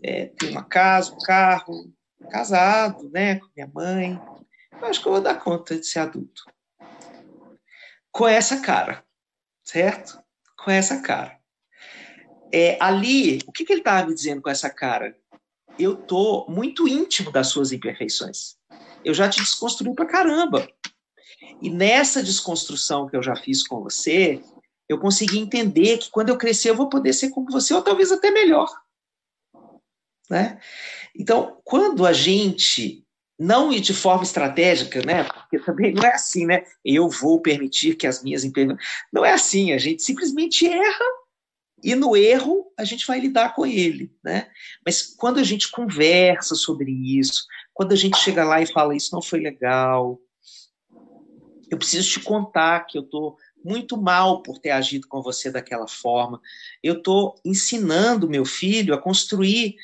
[0.03, 1.93] é, tem uma casa, um carro,
[2.31, 4.21] casado, né, com minha mãe.
[4.73, 6.43] Eu acho que eu vou dar conta de ser adulto.
[8.11, 9.05] Com essa cara,
[9.63, 10.21] certo?
[10.65, 11.42] Com essa cara.
[12.53, 15.17] É, ali, o que, que ele estava me dizendo com essa cara?
[15.79, 18.57] Eu tô muito íntimo das suas imperfeições.
[19.03, 20.69] Eu já te desconstruí pra caramba.
[21.63, 24.43] E nessa desconstrução que eu já fiz com você,
[24.89, 28.13] eu consegui entender que quando eu crescer eu vou poder ser como você, ou talvez
[28.13, 28.69] até melhor.
[30.29, 30.61] Né?
[31.17, 33.03] Então, quando a gente
[33.39, 35.25] não ir de forma estratégica, né?
[35.25, 36.65] Porque também não é assim, né?
[36.85, 38.87] Eu vou permitir que as minhas imperfeições.
[39.13, 41.05] Não é assim, a gente simplesmente erra
[41.83, 44.49] e no erro, a gente vai lidar com ele, né?
[44.85, 49.13] Mas quando a gente conversa sobre isso, quando a gente chega lá e fala isso
[49.13, 50.21] não foi legal,
[51.71, 55.89] eu preciso te contar que eu estou muito mal por ter agido com você daquela
[55.89, 56.41] forma.
[56.83, 59.77] Eu estou ensinando meu filho a construir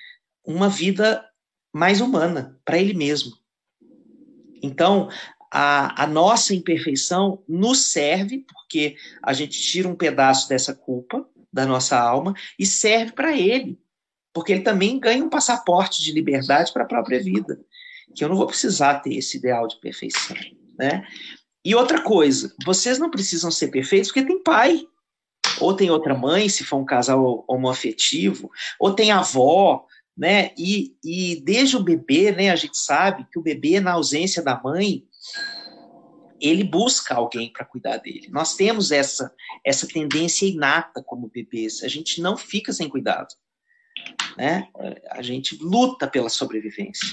[0.44, 1.24] uma vida
[1.72, 3.32] mais humana para ele mesmo.
[4.62, 5.08] Então,
[5.50, 11.26] a, a, nossa imperfeição nos serve, porque a gente tira um pedaço dessa culpa,
[11.58, 13.76] da nossa alma e serve para ele,
[14.32, 17.60] porque ele também ganha um passaporte de liberdade para a própria vida,
[18.14, 20.36] que eu não vou precisar ter esse ideal de perfeição,
[20.78, 21.04] né?
[21.64, 24.86] E outra coisa, vocês não precisam ser perfeitos porque tem pai,
[25.60, 29.84] ou tem outra mãe, se for um casal homoafetivo, ou tem avó,
[30.16, 30.52] né?
[30.56, 34.60] E, e desde o bebê, né, a gente sabe que o bebê, na ausência da
[34.62, 35.04] mãe,
[36.40, 38.28] ele busca alguém para cuidar dele.
[38.30, 41.82] Nós temos essa essa tendência inata como bebês.
[41.82, 43.34] A gente não fica sem cuidado,
[44.36, 44.68] né?
[45.10, 47.06] A gente luta pela sobrevivência.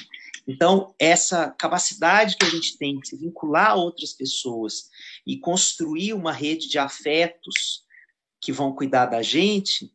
[0.48, 4.90] Então, essa capacidade que a gente tem de se vincular a outras pessoas
[5.26, 7.84] e construir uma rede de afetos
[8.40, 9.92] que vão cuidar da gente,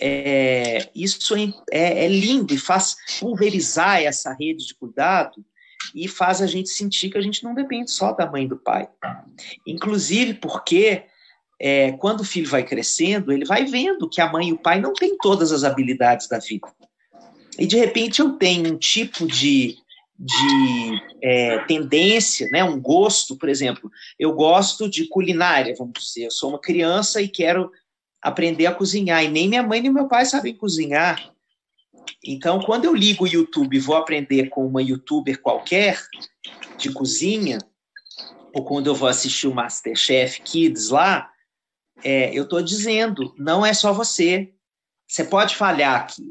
[0.00, 5.44] é, isso é, é, é lindo e faz pulverizar essa rede de cuidado
[5.94, 8.56] e faz a gente sentir que a gente não depende só da mãe e do
[8.56, 8.88] pai.
[9.66, 11.04] Inclusive porque
[11.60, 14.80] é, quando o filho vai crescendo, ele vai vendo que a mãe e o pai
[14.80, 16.68] não têm todas as habilidades da vida.
[17.58, 19.76] E de repente eu tenho um tipo de,
[20.18, 26.30] de é, tendência, né, um gosto, por exemplo, eu gosto de culinária, vamos dizer, eu
[26.30, 27.70] sou uma criança e quero
[28.20, 31.31] aprender a cozinhar, e nem minha mãe nem meu pai sabem cozinhar.
[32.24, 36.00] Então, quando eu ligo o YouTube e vou aprender com uma youtuber qualquer
[36.76, 37.58] de cozinha,
[38.54, 41.30] ou quando eu vou assistir o Masterchef Kids lá,
[42.04, 44.52] é, eu estou dizendo, não é só você.
[45.08, 46.22] Você pode falhar aqui.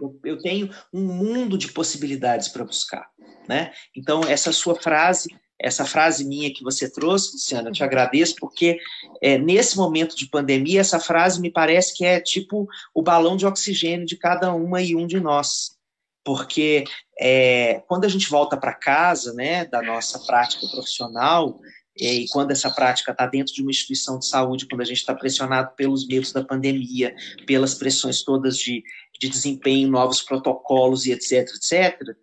[0.00, 3.08] Eu, eu tenho um mundo de possibilidades para buscar.
[3.48, 3.72] Né?
[3.96, 5.28] Então, essa sua frase
[5.64, 8.78] essa frase minha que você trouxe, Luciana, eu te agradeço, porque
[9.22, 13.46] é, nesse momento de pandemia, essa frase me parece que é tipo o balão de
[13.46, 15.74] oxigênio de cada uma e um de nós.
[16.22, 16.84] Porque
[17.18, 21.58] é, quando a gente volta para casa, né, da nossa prática profissional,
[21.98, 24.98] é, e quando essa prática está dentro de uma instituição de saúde, quando a gente
[24.98, 27.14] está pressionado pelos medos da pandemia,
[27.46, 28.82] pelas pressões todas de,
[29.18, 32.14] de desempenho, novos protocolos e etc, etc,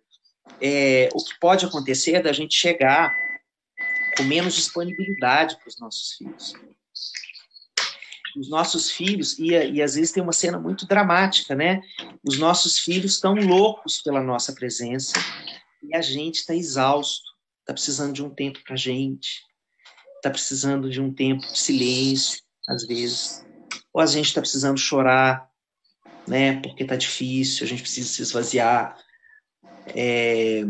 [0.60, 3.12] é, o que pode acontecer é da gente chegar
[4.16, 6.54] com menos disponibilidade para os nossos filhos.
[8.36, 11.82] Os nossos filhos, e, e às vezes tem uma cena muito dramática, né?
[12.26, 15.12] Os nossos filhos estão loucos pela nossa presença
[15.82, 17.24] e a gente está exausto,
[17.60, 19.42] está precisando de um tempo para a gente,
[20.16, 23.44] está precisando de um tempo de silêncio, às vezes,
[23.92, 25.46] ou a gente está precisando chorar,
[26.26, 26.60] né?
[26.60, 28.96] Porque está difícil, a gente precisa se esvaziar.
[29.88, 30.62] É,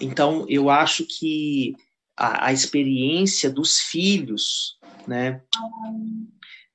[0.00, 1.74] então, eu acho que
[2.16, 5.40] a, a experiência dos filhos, né,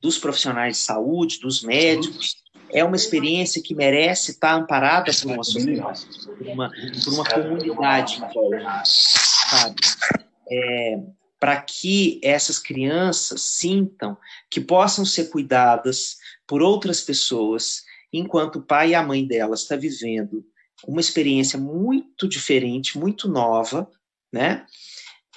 [0.01, 2.35] dos profissionais de saúde, dos médicos,
[2.71, 6.05] é uma experiência que merece estar amparada por uma sociedade,
[6.37, 6.69] por uma,
[7.03, 8.21] por uma comunidade,
[8.83, 9.75] sabe?
[10.49, 10.99] É,
[11.39, 14.17] para que essas crianças sintam
[14.49, 19.75] que possam ser cuidadas por outras pessoas, enquanto o pai e a mãe delas está
[19.75, 20.43] vivendo
[20.85, 23.89] uma experiência muito diferente, muito nova,
[24.31, 24.65] né?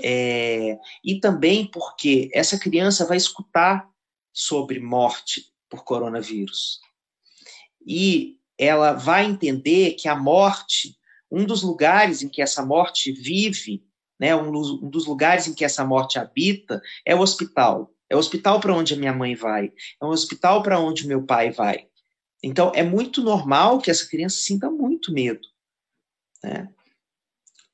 [0.03, 3.89] É, e também porque essa criança vai escutar
[4.33, 6.81] sobre morte por coronavírus.
[7.87, 10.97] E ela vai entender que a morte,
[11.31, 13.85] um dos lugares em que essa morte vive,
[14.19, 17.93] né, um, um dos lugares em que essa morte habita, é o hospital.
[18.09, 21.25] É o hospital para onde a minha mãe vai, é o hospital para onde meu
[21.25, 21.87] pai vai.
[22.43, 25.47] Então, é muito normal que essa criança sinta muito medo.
[26.43, 26.69] Né?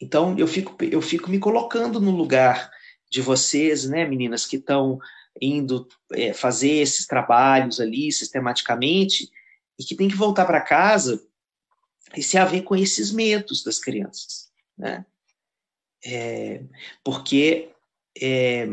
[0.00, 2.70] Então, eu fico, eu fico me colocando no lugar
[3.10, 4.98] de vocês, né, meninas, que estão
[5.40, 9.30] indo é, fazer esses trabalhos ali sistematicamente
[9.78, 11.22] e que tem que voltar para casa
[12.16, 15.04] e se haver com esses medos das crianças, né?
[16.04, 16.62] É,
[17.02, 17.70] porque
[18.20, 18.68] é,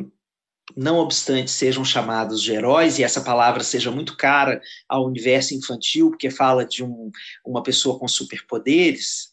[0.75, 6.09] não obstante sejam chamados de heróis, e essa palavra seja muito cara ao universo infantil,
[6.11, 7.11] porque fala de um,
[7.45, 9.32] uma pessoa com superpoderes,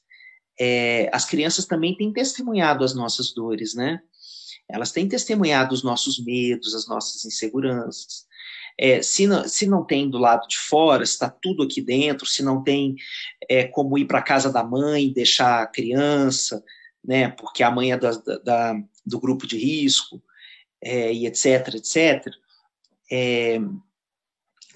[0.60, 4.02] é, as crianças também têm testemunhado as nossas dores, né?
[4.68, 8.26] Elas têm testemunhado os nossos medos, as nossas inseguranças.
[8.78, 12.42] É, se, não, se não tem do lado de fora, está tudo aqui dentro, se
[12.42, 12.94] não tem
[13.48, 16.62] é, como ir para casa da mãe, deixar a criança,
[17.02, 18.10] né, porque a mãe é da,
[18.44, 20.22] da do grupo de risco,
[20.82, 22.26] é, e etc, etc,
[23.10, 23.58] é,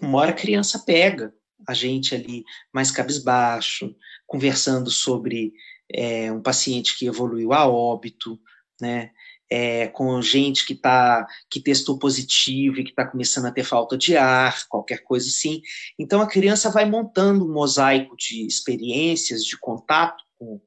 [0.00, 1.32] uma hora a criança pega
[1.66, 3.94] a gente ali mais cabisbaixo,
[4.26, 5.52] conversando sobre
[5.92, 8.38] é, um paciente que evoluiu a óbito,
[8.80, 9.10] né,
[9.50, 13.96] é, com gente que tá, que testou positivo e que está começando a ter falta
[13.96, 15.62] de ar, qualquer coisa assim.
[15.98, 20.60] Então a criança vai montando um mosaico de experiências, de contato com,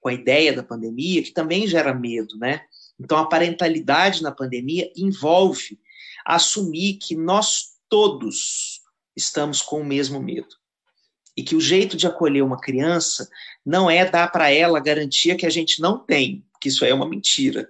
[0.00, 2.62] com a ideia da pandemia, que também gera medo, né?
[2.98, 5.78] Então, a parentalidade na pandemia envolve
[6.24, 8.80] assumir que nós todos
[9.14, 10.48] estamos com o mesmo medo.
[11.36, 13.28] E que o jeito de acolher uma criança
[13.64, 16.94] não é dar para ela a garantia que a gente não tem, que isso é
[16.94, 17.68] uma mentira.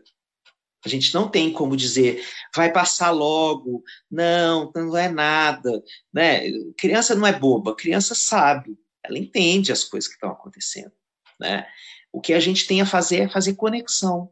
[0.84, 2.24] A gente não tem como dizer,
[2.54, 5.82] vai passar logo, não, não é nada.
[6.12, 6.42] Né?
[6.78, 10.92] Criança não é boba, criança sabe, ela entende as coisas que estão acontecendo.
[11.40, 11.66] Né?
[12.12, 14.30] O que a gente tem a fazer é fazer conexão.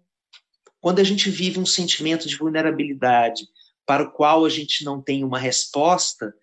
[0.81, 3.49] Quando a gente vive um sentimento de vulnerabilidade
[3.87, 6.35] para o qual a gente não tem uma resposta,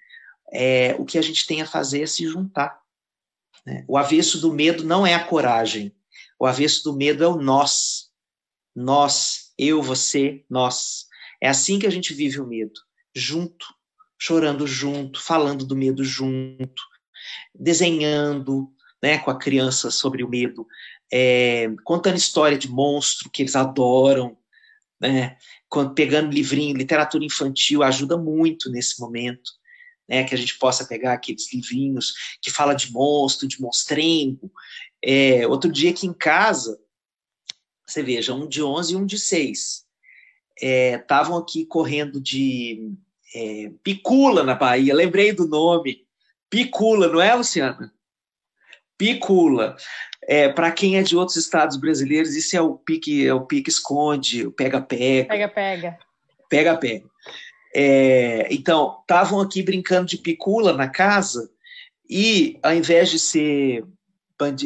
[0.51, 2.81] é, o que a gente tem a fazer é se juntar.
[3.65, 3.86] Né?
[3.88, 5.95] O avesso do medo não é a coragem,
[6.39, 8.10] o avesso do medo é o nós.
[8.76, 11.06] Nós, eu, você, nós.
[11.41, 12.80] É assim que a gente vive o medo,
[13.13, 13.65] junto,
[14.17, 16.82] chorando junto, falando do medo junto,
[17.54, 18.71] desenhando
[19.02, 20.65] né, com a criança sobre o medo,
[21.12, 24.38] é, contando história de monstro que eles adoram,
[25.00, 25.38] né?
[25.95, 29.52] pegando livrinho, literatura infantil ajuda muito nesse momento,
[30.12, 30.26] né?
[30.26, 34.52] Que a gente possa pegar aqueles livrinhos que fala de monstro, de monstrengo.
[35.02, 36.78] É, outro dia aqui em casa,
[37.88, 39.86] você veja, um de 11 e um de 6,
[40.62, 42.91] estavam é, aqui correndo de
[43.34, 46.06] é, Picula na Bahia, lembrei do nome,
[46.50, 47.93] Picula, não é, Luciana?
[48.97, 49.78] Picula.
[50.28, 53.69] É, para quem é de outros estados brasileiros, isso é o pique, é o pique
[53.69, 55.30] esconde, o pega-pega.
[55.30, 55.97] Pega-pega.
[56.50, 57.10] Pega-pega.
[57.75, 61.49] É, então, estavam aqui brincando de picula na casa
[62.10, 63.86] e, ao invés de ser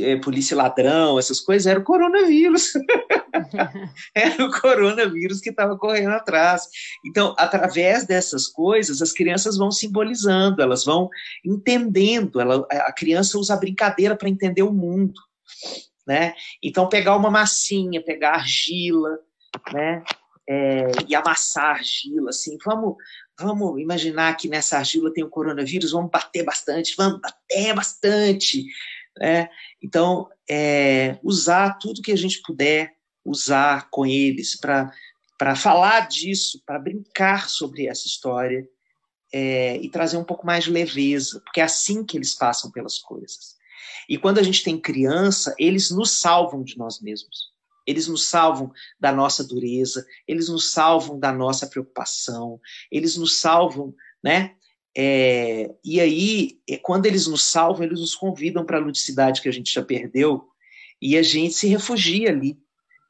[0.02, 2.74] é, polícia ladrão, essas coisas, era o coronavírus.
[4.16, 6.64] era o coronavírus que estava correndo atrás.
[7.06, 11.10] Então, através dessas coisas, as crianças vão simbolizando, elas vão
[11.46, 12.40] entendendo.
[12.40, 15.20] Ela, a criança usa a brincadeira para entender o mundo
[16.06, 16.36] né?
[16.62, 19.18] Então pegar uma massinha, pegar argila,
[19.74, 20.04] né?
[20.48, 22.96] É, e amassar argila, assim, vamos,
[23.40, 28.66] vamos imaginar que nessa argila tem o coronavírus, vamos bater bastante, vamos bater bastante,
[29.18, 29.50] né?
[29.82, 32.94] Então, é, usar tudo que a gente puder
[33.26, 38.68] usar com eles para falar disso, para brincar sobre essa história
[39.34, 43.00] é, e trazer um pouco mais de leveza, porque é assim que eles passam pelas
[43.00, 43.56] coisas.
[44.08, 47.55] E quando a gente tem criança, eles nos salvam de nós mesmos.
[47.86, 52.60] Eles nos salvam da nossa dureza, eles nos salvam da nossa preocupação,
[52.92, 54.56] eles nos salvam, né?
[54.98, 59.50] É, e aí, é, quando eles nos salvam, eles nos convidam para a ludicidade que
[59.50, 60.48] a gente já perdeu
[61.02, 62.58] e a gente se refugia ali.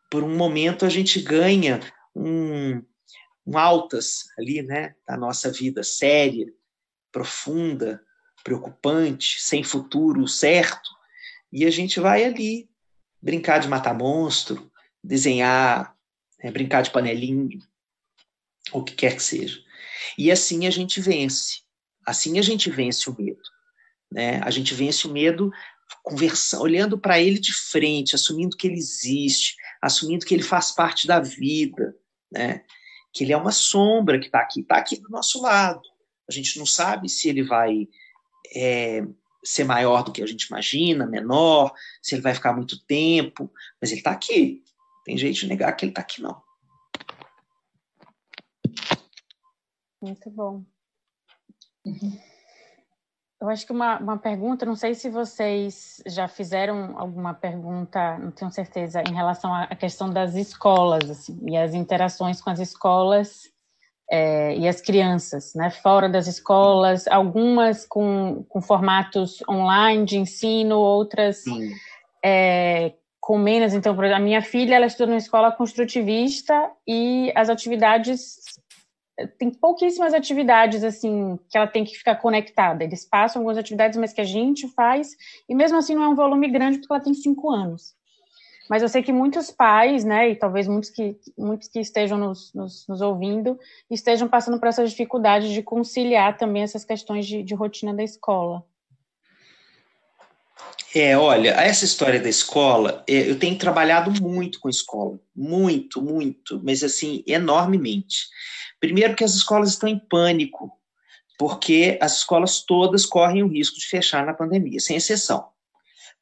[0.10, 1.80] Por um momento, a gente ganha
[2.16, 2.82] um,
[3.46, 4.96] um altas ali, né?
[5.08, 6.52] Da nossa vida séria,
[7.12, 8.02] profunda,
[8.44, 10.90] preocupante, sem futuro certo,
[11.52, 12.70] e a gente vai ali
[13.22, 14.72] brincar de matar monstro,
[15.04, 15.96] desenhar,
[16.44, 17.60] né, brincar de panelinha,
[18.72, 19.60] o que quer que seja.
[20.18, 21.62] E assim a gente vence.
[22.06, 23.42] Assim a gente vence o medo.
[24.12, 24.40] Né?
[24.44, 25.52] A gente vence o medo
[26.04, 31.08] conversando, olhando para ele de frente, assumindo que ele existe, assumindo que ele faz parte
[31.08, 31.96] da vida,
[32.32, 32.64] né?
[33.14, 35.82] que ele é uma sombra que está aqui, está aqui do nosso lado
[36.30, 37.88] A gente não sabe se ele vai
[38.54, 39.02] é,
[39.46, 43.92] ser maior do que a gente imagina, menor, se ele vai ficar muito tempo, mas
[43.92, 44.64] ele está aqui.
[45.06, 46.42] Tem jeito de negar que ele está aqui, não.
[50.02, 50.64] Muito bom.
[53.40, 58.32] Eu acho que uma, uma pergunta, não sei se vocês já fizeram alguma pergunta, não
[58.32, 63.52] tenho certeza, em relação à questão das escolas assim, e as interações com as escolas
[64.10, 70.78] é, e as crianças, né, fora das escolas, algumas com, com formatos online de ensino,
[70.78, 71.44] outras
[72.24, 73.74] é, com menos.
[73.74, 78.38] Então, por exemplo, a minha filha, ela estuda numa escola construtivista e as atividades
[79.38, 82.84] tem pouquíssimas atividades assim que ela tem que ficar conectada.
[82.84, 85.16] Eles passam algumas atividades, mas que a gente faz,
[85.48, 87.96] e mesmo assim não é um volume grande porque ela tem cinco anos.
[88.70, 92.54] Mas eu sei que muitos pais, né, e talvez muitos que, muitos que estejam nos,
[92.54, 93.60] nos, nos ouvindo,
[93.90, 98.64] estejam passando por essas dificuldades de conciliar também essas questões de, de rotina da escola.
[100.96, 106.62] É, olha, essa história da escola, é, eu tenho trabalhado muito com escola, muito, muito,
[106.64, 108.30] mas assim, enormemente.
[108.80, 110.72] Primeiro que as escolas estão em pânico,
[111.38, 115.50] porque as escolas todas correm o risco de fechar na pandemia, sem exceção.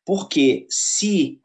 [0.03, 1.39] Porque se,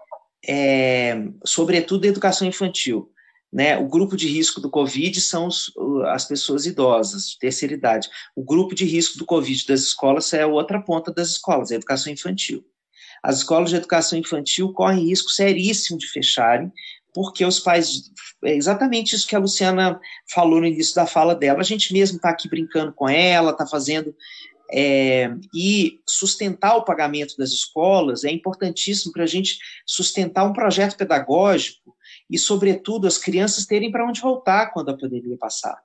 [0.46, 3.10] é, sobretudo educação infantil,
[3.52, 5.72] né, o grupo de risco do Covid são os,
[6.08, 8.08] as pessoas idosas, de terceira idade.
[8.36, 11.76] O grupo de risco do Covid das escolas é a outra ponta das escolas, a
[11.76, 12.64] educação infantil.
[13.22, 16.70] As escolas de educação infantil correm risco seríssimo de fecharem,
[17.12, 18.10] porque os pais.
[18.44, 19.98] É exatamente isso que a Luciana
[20.32, 21.60] falou no início da fala dela.
[21.60, 24.14] A gente mesmo está aqui brincando com ela, está fazendo.
[24.70, 30.96] É, e sustentar o pagamento das escolas é importantíssimo para a gente sustentar um projeto
[30.96, 31.96] pedagógico
[32.30, 35.78] e, sobretudo, as crianças terem para onde voltar quando a pandemia passar.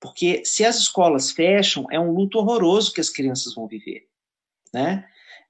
[0.00, 4.08] Porque se as escolas fecham, é um luto horroroso que as crianças vão viver.
[4.72, 5.04] Né?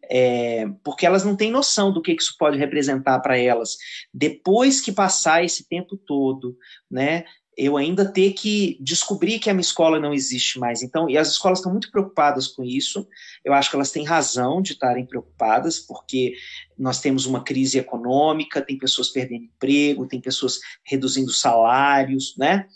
[0.05, 3.77] é, porque elas não têm noção do que isso pode representar para elas
[4.13, 6.57] depois que passar esse tempo todo,
[6.91, 7.25] né?
[7.57, 10.83] Eu ainda ter que descobrir que a minha escola não existe mais.
[10.83, 13.07] Então, e as escolas estão muito preocupadas com isso.
[13.45, 16.35] Eu acho que elas têm razão de estarem preocupadas, porque
[16.79, 22.67] nós temos uma crise econômica, tem pessoas perdendo emprego, tem pessoas reduzindo salários, né?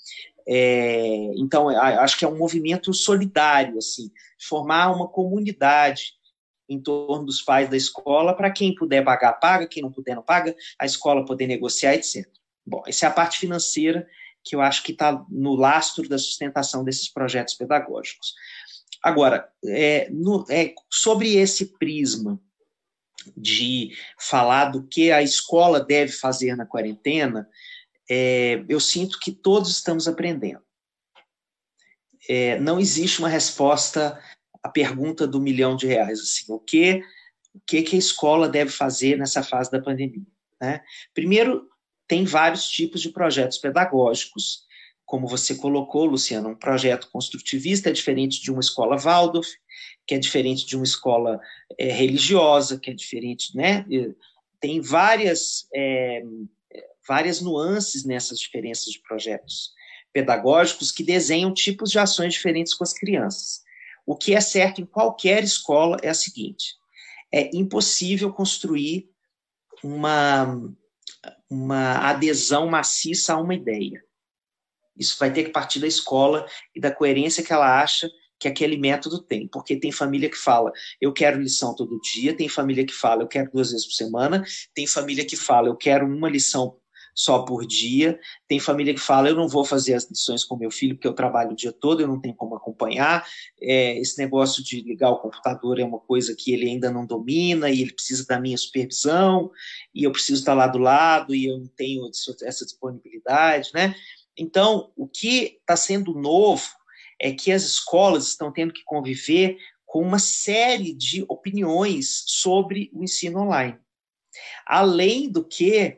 [0.48, 6.12] É, então, acho que é um movimento solidário, assim, formar uma comunidade
[6.68, 10.22] em torno dos pais da escola, para quem puder pagar, paga, quem não puder, não
[10.22, 12.28] paga, a escola poder negociar, etc.
[12.64, 14.06] Bom, essa é a parte financeira
[14.46, 18.32] que eu acho que está no lastro da sustentação desses projetos pedagógicos.
[19.02, 22.40] Agora, é, no, é, sobre esse prisma
[23.36, 27.48] de falar do que a escola deve fazer na quarentena,
[28.08, 30.62] é, eu sinto que todos estamos aprendendo.
[32.28, 34.20] É, não existe uma resposta
[34.62, 37.02] a pergunta do milhão de reais, assim, o que,
[37.54, 40.26] o que, que a escola deve fazer nessa fase da pandemia?
[40.60, 40.82] Né?
[41.14, 41.68] Primeiro,
[42.08, 44.64] tem vários tipos de projetos pedagógicos,
[45.04, 49.48] como você colocou, Luciano, um projeto construtivista é diferente de uma escola Waldorf,
[50.06, 51.40] que é diferente de uma escola
[51.78, 53.84] é, religiosa, que é diferente, né?
[54.60, 56.22] Tem várias, é,
[57.06, 59.72] várias nuances nessas diferenças de projetos
[60.12, 63.62] pedagógicos que desenham tipos de ações diferentes com as crianças.
[64.04, 66.74] O que é certo em qualquer escola é a seguinte:
[67.32, 69.08] é impossível construir
[69.84, 70.74] uma,
[71.48, 74.02] uma adesão maciça a uma ideia.
[74.96, 78.76] Isso vai ter que partir da escola e da coerência que ela acha que aquele
[78.76, 80.70] método tem, porque tem família que fala,
[81.00, 84.44] eu quero lição todo dia, tem família que fala, eu quero duas vezes por semana,
[84.74, 86.78] tem família que fala, eu quero uma lição
[87.16, 88.20] só por dia.
[88.46, 91.14] Tem família que fala: eu não vou fazer as lições com meu filho porque eu
[91.14, 93.26] trabalho o dia todo, eu não tenho como acompanhar.
[93.60, 97.70] É, esse negócio de ligar o computador é uma coisa que ele ainda não domina
[97.70, 99.50] e ele precisa da minha supervisão
[99.94, 102.08] e eu preciso estar lá do lado e eu não tenho
[102.42, 103.94] essa disponibilidade, né?
[104.38, 106.68] Então, o que está sendo novo
[107.18, 109.56] é que as escolas estão tendo que conviver
[109.86, 113.78] com uma série de opiniões sobre o ensino online.
[114.66, 115.96] Além do que,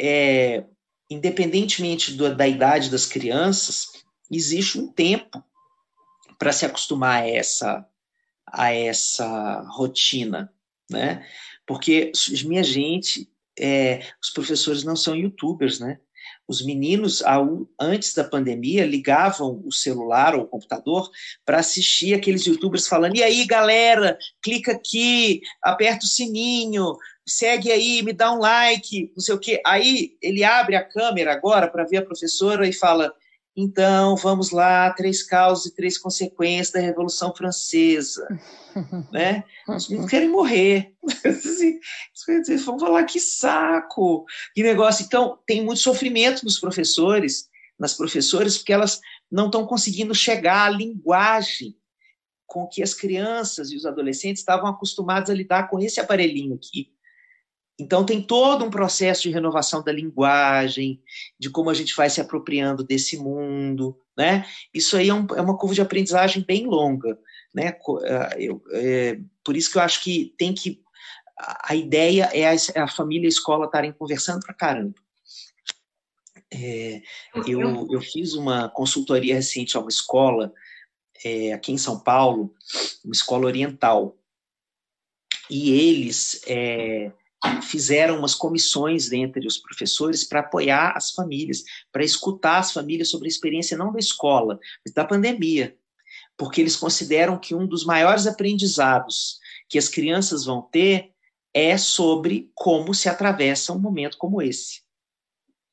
[0.00, 0.64] é,
[1.10, 3.88] independentemente do, da idade das crianças,
[4.30, 5.44] existe um tempo
[6.38, 7.86] para se acostumar a essa,
[8.46, 10.50] a essa rotina,
[10.90, 11.26] né?
[11.66, 12.10] Porque,
[12.44, 16.00] minha gente, é, os professores não são youtubers, né?
[16.48, 21.08] Os meninos, ao, antes da pandemia, ligavam o celular ou o computador
[21.44, 26.96] para assistir aqueles youtubers falando: e aí, galera, clica aqui, aperta o sininho,
[27.30, 29.60] segue aí, me dá um like, não sei o quê.
[29.64, 33.12] Aí ele abre a câmera agora para ver a professora e fala:
[33.56, 38.26] então vamos lá, três causas e três consequências da Revolução Francesa,
[39.12, 39.44] né?
[39.68, 40.94] Os meninos querem morrer.
[42.64, 44.24] Vamos falar que saco,
[44.54, 45.04] que negócio.
[45.04, 49.00] Então, tem muito sofrimento nos professores, nas professoras, porque elas
[49.30, 51.76] não estão conseguindo chegar à linguagem
[52.46, 56.92] com que as crianças e os adolescentes estavam acostumados a lidar com esse aparelhinho aqui.
[57.80, 61.02] Então, tem todo um processo de renovação da linguagem,
[61.38, 64.44] de como a gente vai se apropriando desse mundo, né?
[64.72, 67.18] Isso aí é, um, é uma curva de aprendizagem bem longa,
[67.54, 67.74] né?
[68.06, 70.82] Ah, eu, é, por isso que eu acho que tem que.
[71.64, 75.00] A ideia é a, a família e a escola estarem conversando para caramba.
[76.52, 77.00] É,
[77.46, 80.52] eu, eu fiz uma consultoria recente a uma escola
[81.24, 82.52] é, aqui em São Paulo,
[83.02, 84.18] uma escola oriental,
[85.48, 87.10] e eles é,
[87.62, 93.26] fizeram umas comissões entre os professores para apoiar as famílias, para escutar as famílias sobre
[93.26, 95.76] a experiência não da escola, mas da pandemia,
[96.36, 99.38] porque eles consideram que um dos maiores aprendizados
[99.68, 101.12] que as crianças vão ter
[101.54, 104.82] é sobre como se atravessa um momento como esse.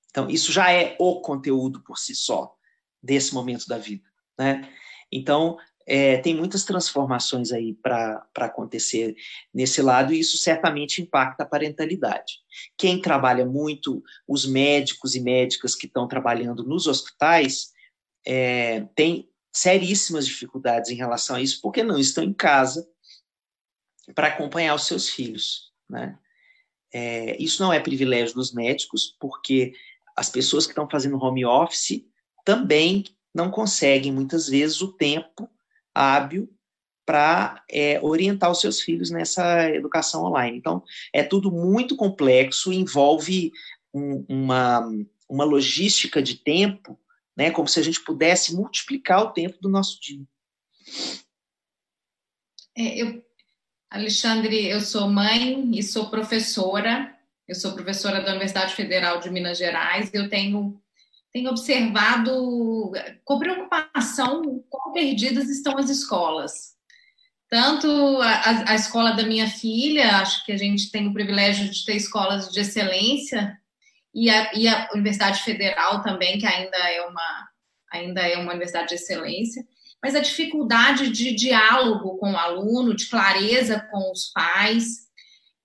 [0.10, 2.56] Então, isso já é o conteúdo por si só
[3.02, 4.04] desse momento da vida,
[4.38, 4.68] né?
[5.12, 5.58] Então,
[5.88, 9.16] é, tem muitas transformações aí para acontecer
[9.54, 12.34] nesse lado, e isso certamente impacta a parentalidade.
[12.78, 17.72] Quem trabalha muito, os médicos e médicas que estão trabalhando nos hospitais,
[18.26, 22.86] é, tem seríssimas dificuldades em relação a isso, porque não estão em casa
[24.14, 25.72] para acompanhar os seus filhos.
[25.90, 26.20] Né?
[26.94, 29.72] É, isso não é privilégio dos médicos, porque
[30.18, 32.04] as pessoas que estão fazendo home office
[32.44, 35.50] também não conseguem, muitas vezes, o tempo
[35.98, 36.50] hábil
[37.06, 40.58] para é, orientar os seus filhos nessa educação online.
[40.58, 40.84] Então,
[41.14, 43.52] é tudo muito complexo, envolve
[43.94, 44.86] um, uma,
[45.30, 47.00] uma logística de tempo,
[47.36, 50.22] né, como se a gente pudesse multiplicar o tempo do nosso dia.
[52.78, 53.24] É, eu,
[53.90, 57.16] Alexandre, eu sou mãe e sou professora.
[57.48, 60.14] Eu sou professora da Universidade Federal de Minas Gerais.
[60.14, 60.82] Eu tenho
[61.38, 62.92] tenho observado
[63.24, 66.76] com preocupação quão perdidas estão as escolas.
[67.50, 67.88] Tanto
[68.22, 71.96] a, a, escola da minha filha, acho que a gente tem o privilégio de ter
[71.96, 73.58] escolas de excelência,
[74.14, 77.48] e a, e a Universidade Federal também, que ainda é uma,
[77.92, 79.64] ainda é uma universidade de excelência,
[80.04, 85.07] mas a dificuldade de diálogo com o aluno, de clareza com os pais,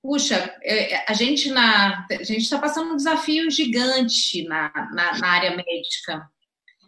[0.02, 5.18] puxa, é, é, a gente na a gente está passando um desafio gigante na, na,
[5.18, 6.28] na área médica.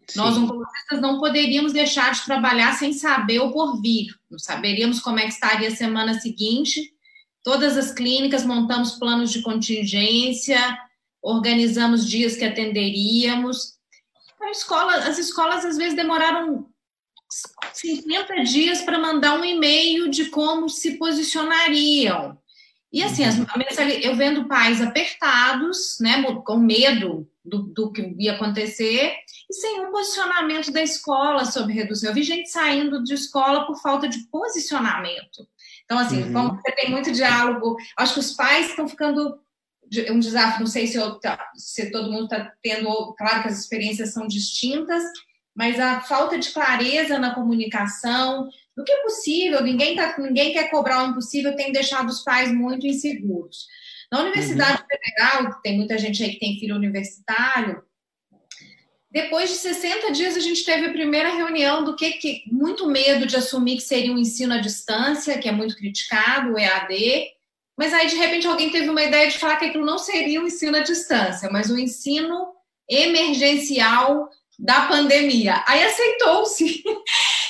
[0.09, 0.19] Sim.
[0.19, 4.15] Nós, oncologistas, não poderíamos deixar de trabalhar sem saber o porvir.
[4.31, 6.93] Não saberíamos como é que estaria a semana seguinte.
[7.43, 10.59] Todas as clínicas montamos planos de contingência,
[11.23, 13.75] organizamos dias que atenderíamos.
[14.43, 16.69] A escola, as escolas às vezes demoraram
[17.73, 22.39] 50 dias para mandar um e-mail de como se posicionariam.
[22.95, 23.35] E assim, as,
[24.05, 29.13] eu vendo pais apertados, né, com medo do, do, que ia acontecer,
[29.51, 32.11] e sem um posicionamento da escola sobre redução.
[32.11, 35.45] Eu vi gente saindo de escola por falta de posicionamento.
[35.85, 36.33] Então, assim, uhum.
[36.33, 39.41] como você tem muito diálogo, acho que os pais estão ficando
[40.11, 43.59] um desafio, não sei se, eu, tá, se todo mundo está tendo, claro que as
[43.59, 45.03] experiências são distintas,
[45.53, 50.71] mas a falta de clareza na comunicação, do que é possível, ninguém, tá, ninguém quer
[50.71, 53.67] cobrar o impossível, tem deixado os pais muito inseguros.
[54.11, 54.87] Na Universidade uhum.
[54.89, 57.83] Federal, tem muita gente aí que tem filho universitário,
[59.15, 63.25] depois de 60 dias a gente teve a primeira reunião do que, que muito medo
[63.25, 67.29] de assumir que seria um ensino à distância, que é muito criticado, o EAD,
[67.79, 70.49] mas aí de repente alguém teve uma ideia de falar que aquilo não seria um
[70.49, 72.55] ensino à distância, mas um ensino
[72.91, 75.63] emergencial da pandemia.
[75.65, 76.83] Aí aceitou-se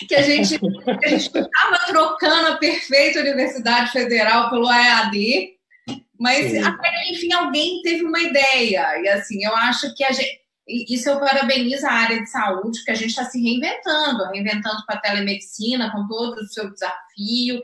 [0.07, 5.55] que a gente estava trocando a perfeita Universidade Federal pelo EAD,
[6.19, 6.63] mas Sim.
[6.63, 9.01] até que, enfim, alguém teve uma ideia.
[9.01, 10.43] E assim, eu acho que a gente.
[10.67, 14.97] Isso eu parabenizo a área de saúde, que a gente está se reinventando, reinventando para
[14.97, 17.63] a telemedicina, com todo o seu desafio.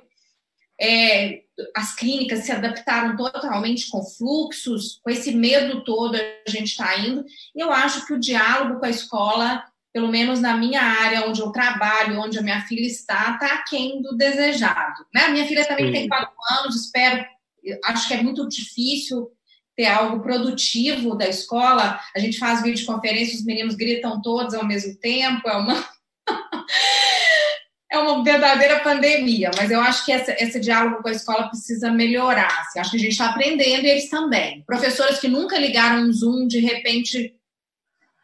[0.78, 1.43] É,
[1.74, 7.24] as clínicas se adaptaram totalmente com fluxos, com esse medo todo a gente está indo.
[7.55, 11.41] E eu acho que o diálogo com a escola pelo menos na minha área, onde
[11.41, 15.05] eu trabalho, onde a minha filha está, está aquém do desejado.
[15.12, 15.22] Né?
[15.22, 15.93] A minha filha também Sim.
[15.93, 17.24] tem quatro anos, espero,
[17.86, 19.28] acho que é muito difícil
[19.76, 21.99] ter algo produtivo da escola.
[22.14, 25.84] A gente faz videoconferência, os meninos gritam todos ao mesmo tempo, é uma.
[27.93, 31.91] é uma verdadeira pandemia, mas eu acho que essa, esse diálogo com a escola precisa
[31.91, 32.61] melhorar.
[32.61, 32.78] Assim.
[32.78, 34.62] Acho que a gente está aprendendo e eles também.
[34.64, 37.34] Professores que nunca ligaram um Zoom, de repente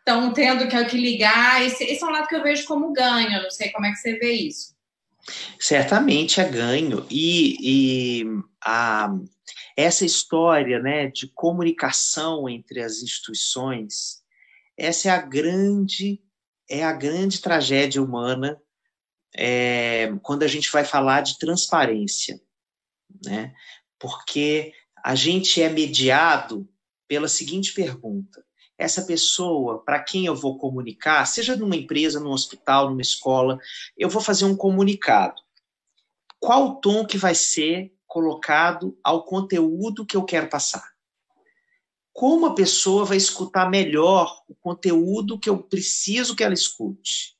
[0.06, 1.66] estão tendo que, ligar.
[1.66, 3.42] Esse, esse é um lado que eu vejo como ganho.
[3.42, 4.76] não sei como é que você vê isso.
[5.58, 7.04] Certamente é ganho.
[7.10, 7.56] E,
[8.20, 8.24] e
[8.64, 9.12] a,
[9.76, 14.22] essa história né, de comunicação entre as instituições,
[14.76, 16.22] essa é a grande,
[16.70, 18.60] é a grande tragédia humana
[19.34, 22.40] é, quando a gente vai falar de transparência.
[23.24, 23.52] Né?
[23.98, 26.68] Porque a gente é mediado
[27.08, 28.45] pela seguinte pergunta:
[28.78, 33.58] essa pessoa para quem eu vou comunicar, seja numa empresa, num hospital, numa escola,
[33.96, 35.40] eu vou fazer um comunicado.
[36.38, 40.94] Qual o tom que vai ser colocado ao conteúdo que eu quero passar?
[42.12, 47.36] Como a pessoa vai escutar melhor o conteúdo que eu preciso que ela escute?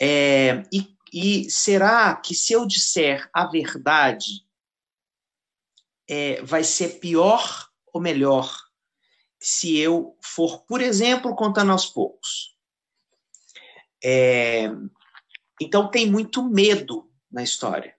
[0.00, 4.44] É, e, e será que se eu disser a verdade,
[6.08, 8.71] é, vai ser pior ou melhor
[9.42, 12.56] se eu for, por exemplo, contando aos poucos.
[14.02, 14.70] É,
[15.60, 17.96] então tem muito medo na história.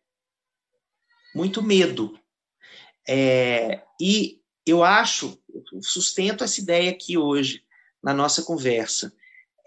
[1.35, 2.17] Muito medo.
[3.05, 5.37] É, e eu acho,
[5.81, 7.65] sustento essa ideia aqui hoje,
[8.01, 9.13] na nossa conversa.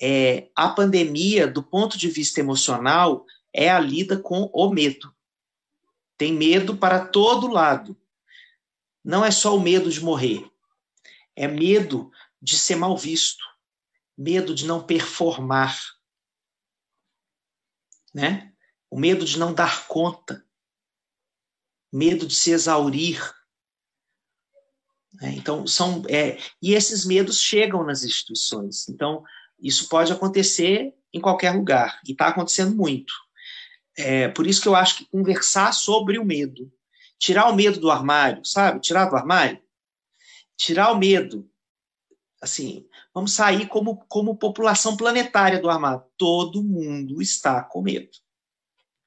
[0.01, 5.15] É, a pandemia, do ponto de vista emocional, é a lida com o medo.
[6.17, 7.95] Tem medo para todo lado.
[9.05, 10.51] Não é só o medo de morrer,
[11.37, 12.11] é medo
[12.41, 13.45] de ser mal visto,
[14.17, 15.79] medo de não performar,
[18.15, 18.53] né?
[18.91, 20.45] O medo de não dar conta,
[21.93, 23.21] medo de se exaurir.
[25.15, 25.35] Né?
[25.37, 26.03] Então, são.
[26.09, 28.89] É, e esses medos chegam nas instituições.
[28.89, 29.23] Então,
[29.59, 33.13] isso pode acontecer em qualquer lugar, e está acontecendo muito.
[33.97, 36.71] É, por isso que eu acho que conversar sobre o medo,
[37.19, 38.81] tirar o medo do armário, sabe?
[38.81, 39.61] Tirar do armário,
[40.57, 41.49] tirar o medo.
[42.41, 46.05] Assim, vamos sair como, como população planetária do armário.
[46.17, 48.11] Todo mundo está com medo.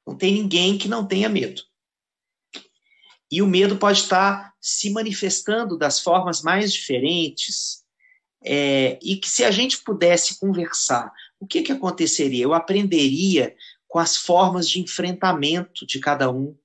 [0.06, 1.62] Não tem ninguém que não tenha medo.
[3.32, 7.84] E o medo pode estar se manifestando das formas mais diferentes.
[8.44, 12.44] É, e que se a gente pudesse conversar, o que, que aconteceria?
[12.44, 13.56] Eu aprenderia
[13.88, 16.58] com as formas de enfrentamento de cada um,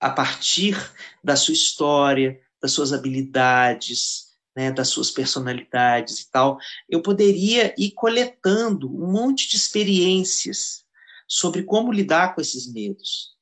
[0.00, 0.76] a partir
[1.22, 6.58] da sua história, das suas habilidades, né, das suas personalidades e tal,
[6.88, 10.84] eu poderia ir coletando um monte de experiências
[11.26, 13.36] sobre como lidar com esses medos.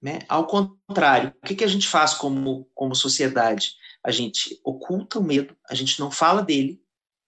[0.00, 0.20] Né?
[0.28, 3.74] Ao contrário, o que, que a gente faz como, como sociedade?
[4.04, 6.80] A gente oculta o medo, a gente não fala dele,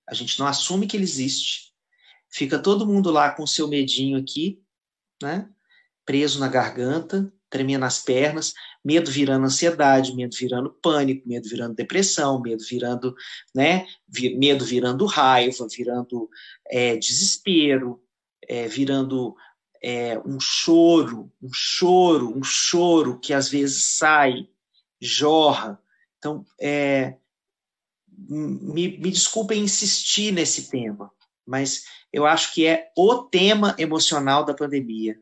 [0.08, 1.72] a gente não assume que ele existe,
[2.30, 4.62] fica todo mundo lá com o seu medinho aqui,
[5.22, 5.48] né?
[6.04, 8.54] preso na garganta, tremendo nas pernas,
[8.84, 13.14] medo virando ansiedade, medo virando pânico, medo virando depressão, medo virando,
[13.54, 13.86] né,
[14.36, 16.28] medo virando raiva, virando
[16.66, 18.02] é, desespero,
[18.48, 19.34] é, virando
[19.82, 24.48] é, um choro, um choro, um choro que às vezes sai,
[25.00, 25.80] jorra.
[26.18, 27.16] Então, é,
[28.28, 31.10] me, me desculpem insistir nesse tema,
[31.46, 35.18] mas eu acho que é o tema emocional da pandemia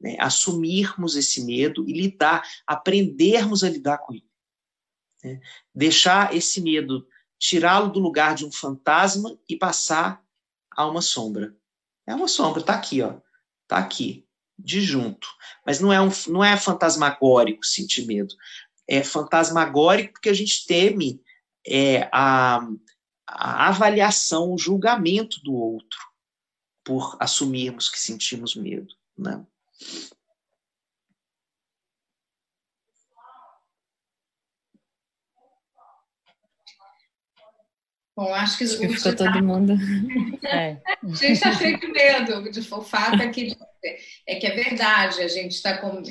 [0.00, 4.28] né, assumirmos esse medo e lidar, aprendermos a lidar com ele.
[5.22, 5.40] Né?
[5.74, 7.06] Deixar esse medo,
[7.38, 10.22] tirá-lo do lugar de um fantasma e passar
[10.70, 11.56] a uma sombra.
[12.06, 13.18] É uma sombra, está aqui, ó,
[13.62, 14.26] está aqui,
[14.58, 15.28] de junto.
[15.66, 18.34] Mas não é, um, não é fantasmagórico sentir medo.
[18.86, 21.20] É fantasmagórico porque a gente teme
[21.66, 22.60] é, a,
[23.26, 25.98] a avaliação, o julgamento do outro
[26.82, 28.94] por assumirmos que sentimos medo.
[29.16, 29.44] Né?
[38.18, 39.74] Bom, acho que, acho que ficou todo mundo.
[40.44, 40.80] É.
[41.02, 42.50] A gente está cheio de medo.
[42.50, 43.54] De, o fato é que,
[44.26, 46.02] é que é verdade, a gente está com.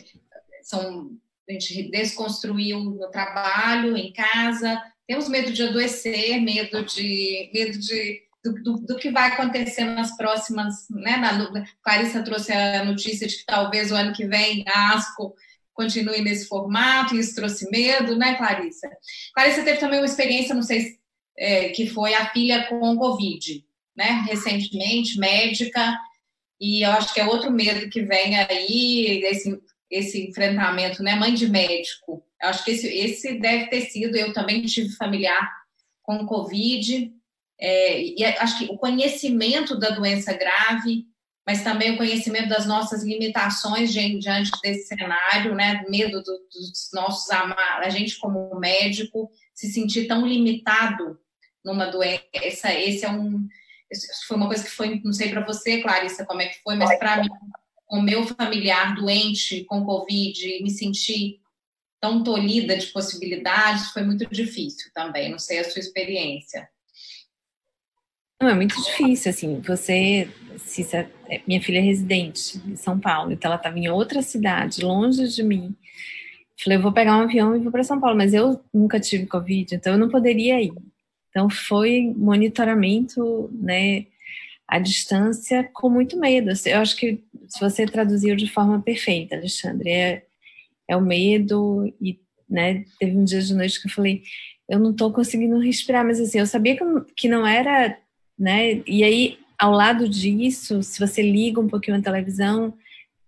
[0.62, 1.18] São,
[1.50, 8.27] a gente desconstruiu no trabalho, em casa, temos medo de adoecer, medo de, medo de
[8.54, 11.18] do, do, do, que vai acontecer nas próximas, né?
[11.18, 15.36] Na, Clarissa trouxe a notícia de que talvez o ano que vem a ASCO
[15.74, 18.90] continue nesse formato, e isso trouxe medo, né, Clarissa?
[19.34, 20.98] Clarissa teve também uma experiência, não sei,
[21.38, 23.64] é, que foi a filha com Covid,
[23.96, 25.96] né, recentemente, médica,
[26.60, 31.34] e eu acho que é outro medo que vem aí, esse, esse enfrentamento, né, mãe
[31.36, 32.24] de médico.
[32.42, 35.48] Eu acho que esse, esse deve ter sido, eu também tive familiar
[36.02, 37.14] com Covid,
[37.60, 41.06] é, e acho que o conhecimento da doença grave,
[41.46, 45.84] mas também o conhecimento das nossas limitações diante desse cenário, né?
[45.90, 51.18] Medo do, dos nossos a gente como médico se sentir tão limitado
[51.64, 52.74] numa doença.
[52.74, 53.48] Esse é um.
[54.28, 57.00] Foi uma coisa que foi, não sei para você, Clarissa, como é que foi, mas
[57.00, 57.30] para mim,
[57.90, 61.40] o meu familiar doente com Covid, me sentir
[62.02, 65.32] tão tolhida de possibilidades, foi muito difícil também.
[65.32, 66.70] Não sei a sua experiência.
[68.40, 70.30] Não, é muito difícil, assim, você,
[70.60, 70.86] se,
[71.48, 75.42] minha filha é residente em São Paulo, então ela estava em outra cidade, longe de
[75.42, 75.76] mim,
[76.64, 79.26] falei, eu vou pegar um avião e vou para São Paulo, mas eu nunca tive
[79.26, 80.74] Covid, então eu não poderia ir.
[81.30, 84.06] Então foi monitoramento, né,
[84.68, 86.52] à distância com muito medo.
[86.66, 90.26] Eu acho que se você traduziu de forma perfeita, Alexandre, é,
[90.88, 92.20] é o medo e,
[92.50, 94.24] né, teve um dia de noite que eu falei,
[94.70, 96.78] eu não estou conseguindo respirar, mas assim, eu sabia
[97.16, 97.98] que não era
[98.38, 98.84] né?
[98.86, 102.78] E aí, ao lado disso, se você liga um pouquinho a televisão,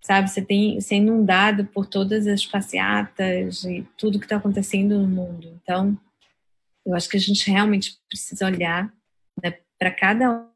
[0.02, 5.00] sabe, você tem você é inundado por todas as passeatas e tudo que está acontecendo
[5.00, 5.60] no mundo.
[5.62, 5.98] Então,
[6.86, 8.94] eu acho que a gente realmente precisa olhar
[9.44, 10.50] né, para cada um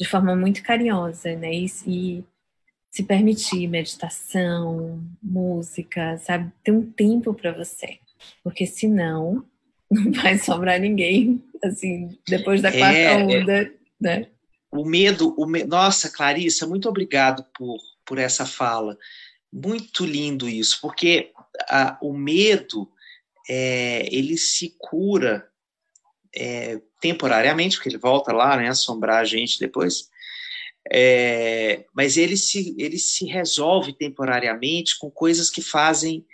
[0.00, 1.52] de forma muito carinhosa, né?
[1.54, 2.24] E, e
[2.90, 7.98] se permitir meditação, música, sabe, ter um tempo para você,
[8.42, 9.46] porque senão
[10.04, 13.16] não vai sobrar ninguém, assim, depois da quarta é, é.
[13.16, 14.26] onda, né?
[14.70, 15.64] O medo, o me...
[15.64, 18.96] nossa, Clarissa, muito obrigado por, por essa fala.
[19.52, 21.30] Muito lindo isso, porque
[21.68, 22.90] a, o medo,
[23.48, 25.46] é, ele se cura
[26.34, 30.08] é, temporariamente, porque ele volta lá, né, assombrar a gente depois,
[30.90, 36.24] é, mas ele se, ele se resolve temporariamente com coisas que fazem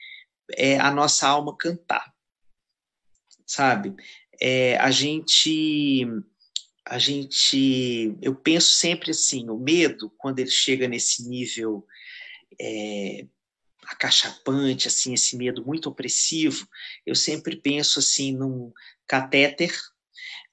[0.57, 2.15] é, a nossa alma cantar
[3.49, 3.94] sabe?
[4.40, 6.07] É, a gente,
[6.86, 11.84] a gente, eu penso sempre assim, o medo quando ele chega nesse nível
[12.61, 13.26] é,
[13.86, 16.68] acachapante, assim, esse medo muito opressivo,
[17.07, 18.70] eu sempre penso assim num
[19.07, 19.74] catéter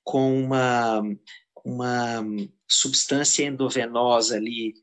[0.03, 1.03] com uma
[1.63, 2.23] uma
[2.67, 4.75] substância endovenosa ali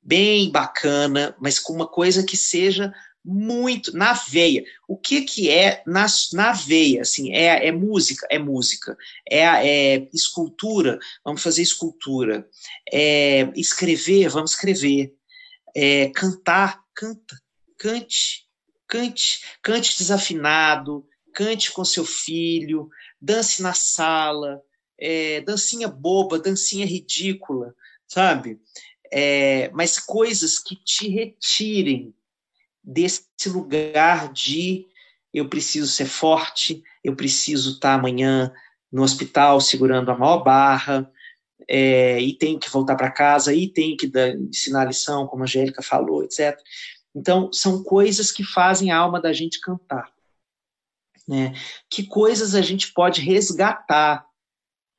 [0.00, 2.92] bem bacana, mas com uma coisa que seja
[3.24, 4.64] muito na veia.
[4.88, 7.02] O que que é na, na veia?
[7.02, 8.96] Assim, é, é música, é música.
[9.28, 12.48] É, é escultura, vamos fazer escultura.
[12.92, 15.14] É escrever, vamos escrever.
[15.74, 17.40] É cantar, canta,
[17.78, 18.46] cante,
[18.88, 22.88] cante, cante desafinado, cante com seu filho,
[23.20, 24.62] dance na sala,
[24.98, 27.74] é, dancinha boba, dancinha ridícula,
[28.06, 28.60] sabe?
[29.12, 32.14] É, mas coisas que te retirem
[32.90, 34.86] desse lugar de
[35.32, 38.52] eu preciso ser forte, eu preciso estar amanhã
[38.90, 41.10] no hospital segurando a maior barra,
[41.68, 45.44] é, e tenho que voltar para casa, e tenho que dar, ensinar lição, como a
[45.44, 46.58] Angélica falou, etc.
[47.14, 50.10] Então, são coisas que fazem a alma da gente cantar.
[51.28, 51.54] Né?
[51.88, 54.26] Que coisas a gente pode resgatar,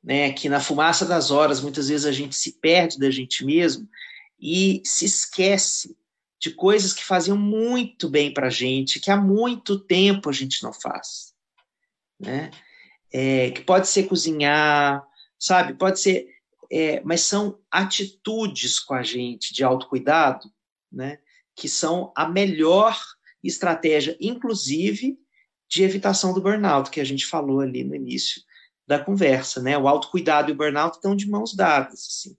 [0.02, 0.32] né?
[0.32, 3.86] que na fumaça das horas, muitas vezes a gente se perde da gente mesmo
[4.40, 5.94] e se esquece
[6.42, 10.60] de coisas que faziam muito bem para a gente, que há muito tempo a gente
[10.64, 11.32] não faz.
[12.18, 12.50] Né?
[13.12, 15.06] É, que pode ser cozinhar,
[15.38, 15.74] sabe?
[15.74, 16.26] Pode ser.
[16.68, 20.50] É, mas são atitudes com a gente de autocuidado,
[20.90, 21.18] né?
[21.54, 22.98] Que são a melhor
[23.44, 25.16] estratégia, inclusive
[25.68, 28.42] de evitação do burnout, que a gente falou ali no início
[28.84, 29.78] da conversa, né?
[29.78, 32.36] O autocuidado e o burnout estão de mãos dadas, assim.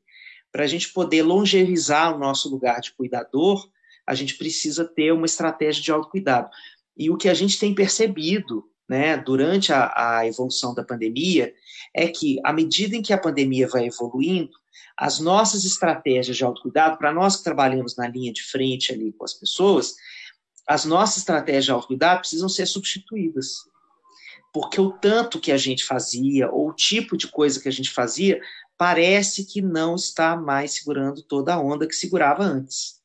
[0.52, 3.72] Para a gente poder longevizar o nosso lugar de cuidador,
[4.06, 6.50] a gente precisa ter uma estratégia de autocuidado.
[6.96, 11.54] E o que a gente tem percebido né, durante a, a evolução da pandemia
[11.94, 14.52] é que, à medida em que a pandemia vai evoluindo,
[14.98, 19.24] as nossas estratégias de autocuidado, para nós que trabalhamos na linha de frente ali com
[19.24, 19.96] as pessoas,
[20.68, 23.56] as nossas estratégias de autocuidado precisam ser substituídas.
[24.54, 27.90] Porque o tanto que a gente fazia, ou o tipo de coisa que a gente
[27.90, 28.40] fazia,
[28.78, 33.02] parece que não está mais segurando toda a onda que segurava antes.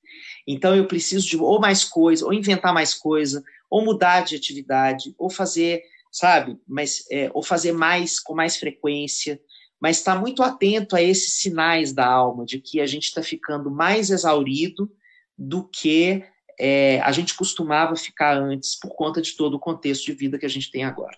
[0.50, 5.14] Então eu preciso de ou mais coisa, ou inventar mais coisa, ou mudar de atividade,
[5.18, 9.38] ou fazer, sabe, mas, é, ou fazer mais com mais frequência,
[9.78, 13.22] mas estar tá muito atento a esses sinais da alma, de que a gente está
[13.22, 14.90] ficando mais exaurido
[15.36, 16.24] do que
[16.58, 20.46] é, a gente costumava ficar antes, por conta de todo o contexto de vida que
[20.46, 21.16] a gente tem agora.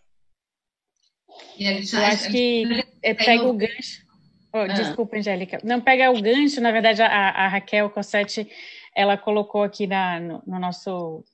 [1.57, 2.64] Eu acho que
[3.01, 4.05] é, pega o gancho.
[4.53, 4.66] Oh, ah.
[4.66, 5.61] Desculpa, Angélica.
[5.62, 8.49] Não, pega o gancho, na verdade, a, a Raquel Cossetti
[9.01, 11.24] ela colocou aqui na, no, no nosso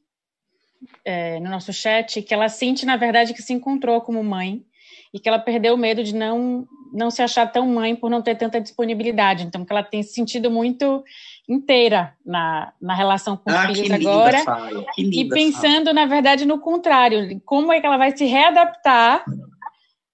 [1.05, 4.65] é, no nosso chat que ela sente, na verdade, que se encontrou como mãe
[5.13, 8.23] e que ela perdeu o medo de não não se achar tão mãe por não
[8.23, 9.45] ter tanta disponibilidade.
[9.45, 11.05] Então, que ela tem se sentido muito
[11.47, 14.39] inteira na, na relação com os ah, filhos agora.
[14.97, 15.93] e pensando, fala.
[15.93, 19.25] na verdade, no contrário, como é que ela vai se readaptar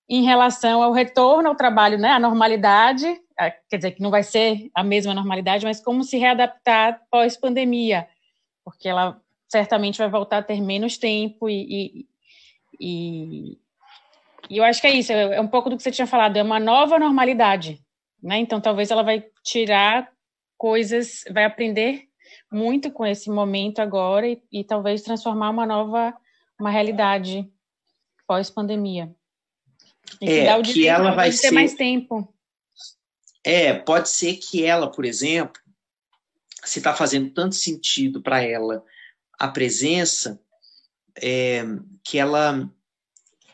[0.08, 3.06] em relação ao retorno ao trabalho, né, à normalidade,
[3.68, 8.06] quer dizer, que não vai ser a mesma normalidade, mas como se readaptar pós-pandemia,
[8.64, 12.06] porque ela certamente vai voltar a ter menos tempo e, e,
[12.80, 13.58] e,
[14.50, 16.42] e eu acho que é isso, é um pouco do que você tinha falado, é
[16.42, 17.80] uma nova normalidade,
[18.22, 20.10] né, então talvez ela vai tirar
[20.56, 22.08] coisas, vai aprender
[22.50, 26.14] muito com esse momento agora e, e talvez transformar uma nova,
[26.60, 27.50] uma realidade
[28.26, 29.10] pós-pandemia.
[30.20, 31.50] É, que ela vai ter ser...
[31.50, 32.32] mais tempo.
[33.44, 35.60] É, pode ser que ela, por exemplo,
[36.64, 38.84] se está fazendo tanto sentido para ela
[39.38, 40.40] a presença,
[41.20, 41.64] é,
[42.04, 42.70] que ela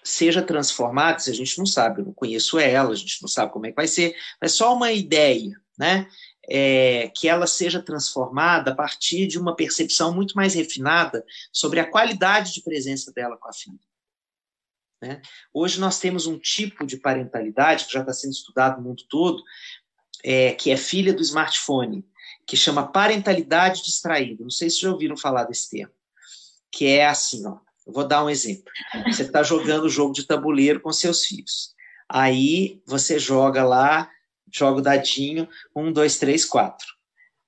[0.05, 3.53] seja transformada, se a gente não sabe, eu não conheço ela, a gente não sabe
[3.53, 6.09] como é que vai ser, é só uma ideia, né?
[6.51, 11.23] É, que ela seja transformada a partir de uma percepção muito mais refinada
[11.53, 13.79] sobre a qualidade de presença dela com a filha.
[15.01, 15.21] Né?
[15.53, 19.43] Hoje nós temos um tipo de parentalidade que já está sendo estudado no mundo todo,
[20.25, 22.05] é, que é filha do smartphone,
[22.47, 24.43] que chama parentalidade distraída.
[24.43, 25.93] Não sei se já ouviram falar desse termo.
[26.71, 27.59] Que é assim, ó.
[27.87, 28.65] Eu vou dar um exemplo.
[29.07, 31.75] Você está jogando jogo de tabuleiro com seus filhos.
[32.09, 34.11] Aí você joga lá,
[34.53, 36.87] joga o dadinho, um, dois, três, quatro.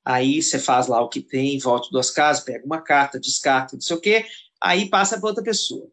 [0.05, 3.81] Aí você faz lá o que tem, volta duas casas, pega uma carta, descarta, não
[3.81, 4.27] sei o quê,
[4.61, 5.87] aí passa para outra pessoa.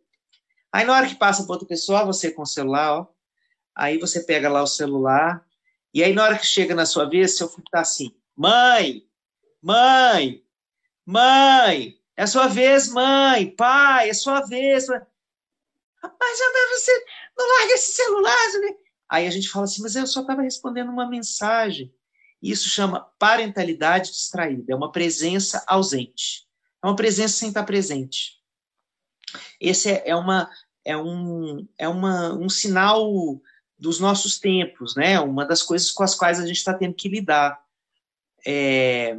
[0.72, 3.08] Aí na hora que passa para outra pessoa, você com o celular, ó,
[3.76, 5.46] aí você pega lá o celular,
[5.94, 9.08] e aí na hora que chega na sua vez, seu filho está assim, mãe,
[9.62, 10.44] mãe,
[11.06, 14.88] mãe, é a sua vez, mãe, pai, é a sua vez.
[14.88, 16.40] Rapaz,
[16.72, 17.06] você
[17.38, 18.38] não larga esse celular.
[19.10, 21.94] Aí a gente fala assim, mas eu só estava respondendo uma mensagem.
[22.42, 26.48] Isso chama parentalidade distraída, é uma presença ausente.
[26.84, 28.38] É uma presença sem estar presente.
[29.60, 30.50] Esse é, é, uma,
[30.86, 33.42] é, um, é uma, um sinal
[33.78, 35.20] dos nossos tempos, né?
[35.20, 37.60] Uma das coisas com as quais a gente está tendo que lidar.
[38.46, 39.18] É,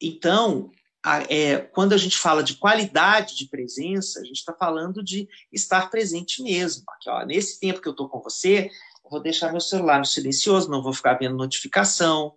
[0.00, 0.70] então,
[1.02, 5.28] a, é, quando a gente fala de qualidade de presença, a gente está falando de
[5.52, 6.84] estar presente mesmo.
[6.88, 8.70] Aqui, ó, nesse tempo que eu estou com você,
[9.04, 12.34] eu vou deixar meu celular no silencioso, não vou ficar vendo notificação,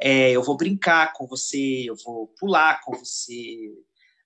[0.00, 3.72] é, eu vou brincar com você, eu vou pular com você,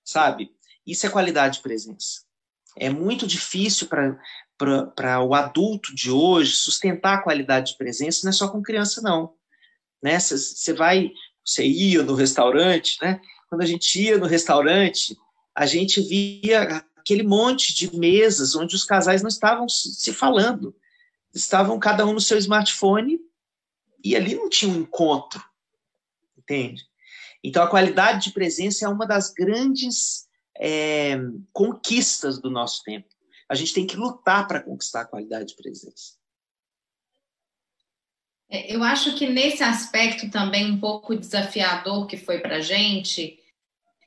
[0.03, 0.51] sabe?
[0.85, 2.21] Isso é qualidade de presença.
[2.77, 4.17] É muito difícil para
[4.69, 9.33] o adulto de hoje sustentar a qualidade de presença, não é só com criança, não.
[10.03, 10.77] Você né?
[10.77, 11.11] vai,
[11.45, 13.21] você ia no restaurante, né?
[13.49, 15.17] Quando a gente ia no restaurante,
[15.53, 20.75] a gente via aquele monte de mesas onde os casais não estavam se falando,
[21.33, 23.19] estavam cada um no seu smartphone
[24.03, 25.43] e ali não tinha um encontro,
[26.37, 26.83] entende?
[27.43, 31.19] Então a qualidade de presença é uma das grandes é,
[31.51, 33.07] conquistas do nosso tempo.
[33.51, 36.13] A gente tem que lutar para conquistar a qualidade de presença.
[38.49, 43.37] É, eu acho que nesse aspecto também um pouco desafiador que foi para a gente,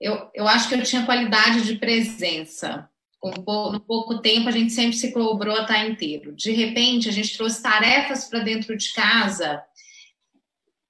[0.01, 2.89] eu, eu acho que eu tinha qualidade de presença.
[3.21, 3.31] Com
[3.71, 6.35] no pouco tempo, a gente sempre se cobrou a estar inteiro.
[6.35, 9.63] De repente, a gente trouxe tarefas para dentro de casa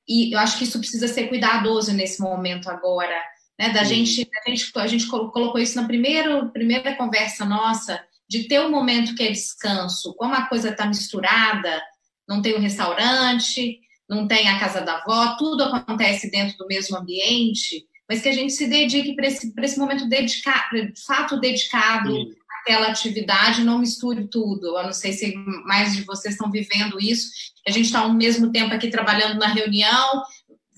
[0.06, 3.20] e eu acho que isso precisa ser cuidadoso nesse momento agora
[3.58, 3.70] né?
[3.70, 8.60] Da gente, a gente, a gente colocou isso na primeira, primeira conversa nossa, de ter
[8.60, 11.82] um momento que é descanso, como a coisa está misturada,
[12.28, 16.66] não tem o um restaurante, não tem a casa da avó, tudo acontece dentro do
[16.66, 21.40] mesmo ambiente, mas que a gente se dedique para esse, esse momento dedicado, de fato
[21.40, 22.34] dedicado Sim.
[22.60, 24.78] àquela atividade, não misture tudo.
[24.78, 27.30] Eu não sei se mais de vocês estão vivendo isso.
[27.66, 30.22] A gente está ao mesmo tempo aqui trabalhando na reunião,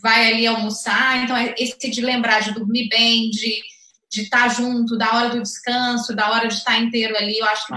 [0.00, 1.24] vai ali almoçar.
[1.24, 3.60] Então, é esse de lembrar de dormir bem, de,
[4.10, 7.66] de estar junto, da hora do descanso, da hora de estar inteiro ali, eu acho
[7.66, 7.72] que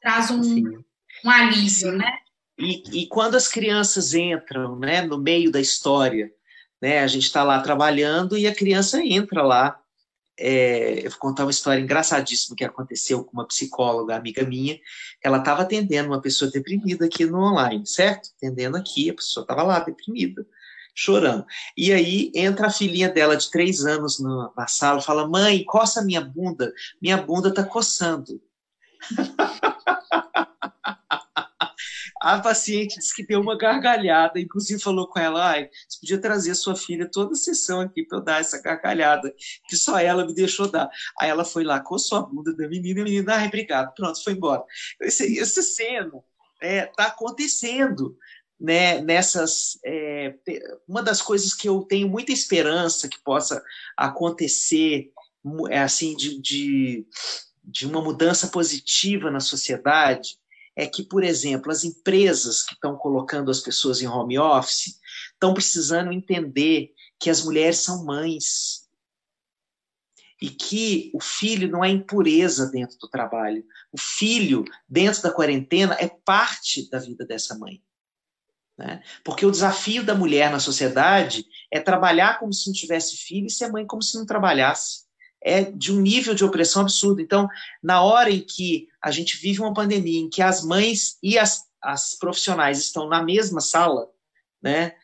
[0.00, 0.40] traz um,
[1.24, 1.96] um alívio, Sim.
[1.96, 2.18] né?
[2.58, 6.30] E, e quando as crianças entram né, no meio da história,
[6.80, 9.78] né, a gente está lá trabalhando e a criança entra lá.
[10.38, 14.78] É, eu vou contar uma história engraçadíssima que aconteceu com uma psicóloga, amiga minha.
[15.22, 18.30] Ela estava atendendo uma pessoa deprimida aqui no online, certo?
[18.36, 20.46] Atendendo aqui, a pessoa estava lá deprimida
[20.94, 21.44] chorando.
[21.76, 26.04] E aí entra a filhinha dela de três anos na, na sala, fala: Mãe, coça
[26.04, 28.40] minha bunda, minha bunda tá coçando.
[32.20, 36.54] a paciente disse que deu uma gargalhada, inclusive falou com ela: Ai, você podia trazer
[36.54, 39.34] sua filha toda a sessão aqui para eu dar essa gargalhada,
[39.68, 40.90] que só ela me deixou dar.
[41.18, 44.22] Aí ela foi lá, coçou a bunda da menina, e a menina, ai, obrigado, pronto,
[44.22, 44.62] foi embora.
[45.00, 46.20] Essa está
[46.60, 48.16] é, tá acontecendo
[48.60, 49.78] né, nessas.
[49.84, 50.34] É,
[50.86, 53.62] uma das coisas que eu tenho muita esperança que possa
[53.96, 55.10] acontecer,
[55.70, 57.06] é assim, de, de,
[57.64, 60.38] de uma mudança positiva na sociedade,
[60.76, 65.00] é que, por exemplo, as empresas que estão colocando as pessoas em home office
[65.32, 68.88] estão precisando entender que as mulheres são mães
[70.40, 73.62] e que o filho não é impureza dentro do trabalho.
[73.92, 77.82] O filho, dentro da quarentena, é parte da vida dessa mãe.
[78.80, 79.02] Né?
[79.22, 83.50] Porque o desafio da mulher na sociedade é trabalhar como se não tivesse filho e
[83.50, 85.04] ser mãe como se não trabalhasse.
[85.42, 87.20] É de um nível de opressão absurdo.
[87.20, 87.46] Então,
[87.82, 91.64] na hora em que a gente vive uma pandemia, em que as mães e as,
[91.82, 94.08] as profissionais estão na mesma sala,
[94.62, 94.94] né?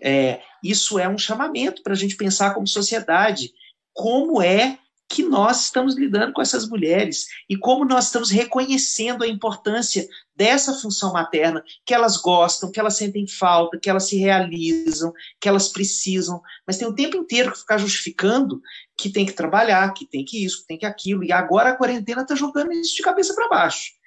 [0.00, 3.52] É, isso é um chamamento para a gente pensar como sociedade
[3.92, 4.78] como é
[5.08, 10.06] que nós estamos lidando com essas mulheres e como nós estamos reconhecendo a importância
[10.36, 15.48] dessa função materna, que elas gostam, que elas sentem falta, que elas se realizam, que
[15.48, 18.60] elas precisam, mas tem o tempo inteiro que ficar justificando
[18.96, 21.76] que tem que trabalhar, que tem que isso, que tem que aquilo, e agora a
[21.76, 23.98] quarentena está jogando isso de cabeça para baixo.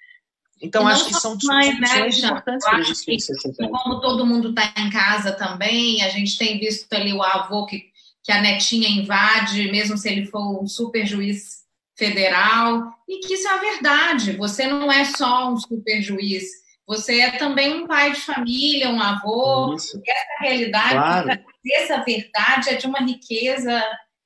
[0.62, 3.18] Então, acho que são discussões né, importantes para a gente
[3.58, 7.91] Como todo mundo está em casa também, a gente tem visto ali o avô que
[8.24, 11.62] que a netinha invade, mesmo se ele for um super juiz
[11.96, 14.38] federal, e que isso é a verdade.
[14.38, 16.44] Você não é só um super juiz,
[16.86, 19.76] você é também um pai de família, um avô.
[19.76, 20.02] Isso.
[20.06, 21.46] Essa realidade, claro.
[21.66, 23.82] essa verdade é de uma riqueza.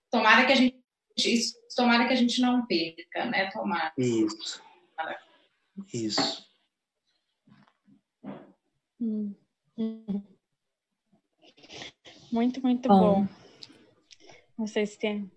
[0.09, 0.75] Tomara que a gente
[1.17, 3.49] isso, tomara que a gente não perca, né?
[3.51, 3.93] Tomara.
[3.97, 4.61] Isso.
[5.93, 6.45] Isso.
[8.99, 9.33] Hum.
[12.31, 12.99] Muito, muito bom.
[12.99, 13.44] bom.
[14.57, 15.29] Não sei se tem.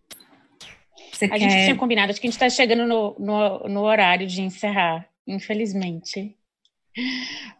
[1.12, 1.38] Você a quer...
[1.38, 5.08] gente tinha combinado, acho que a gente está chegando no, no, no horário de encerrar,
[5.26, 6.36] infelizmente.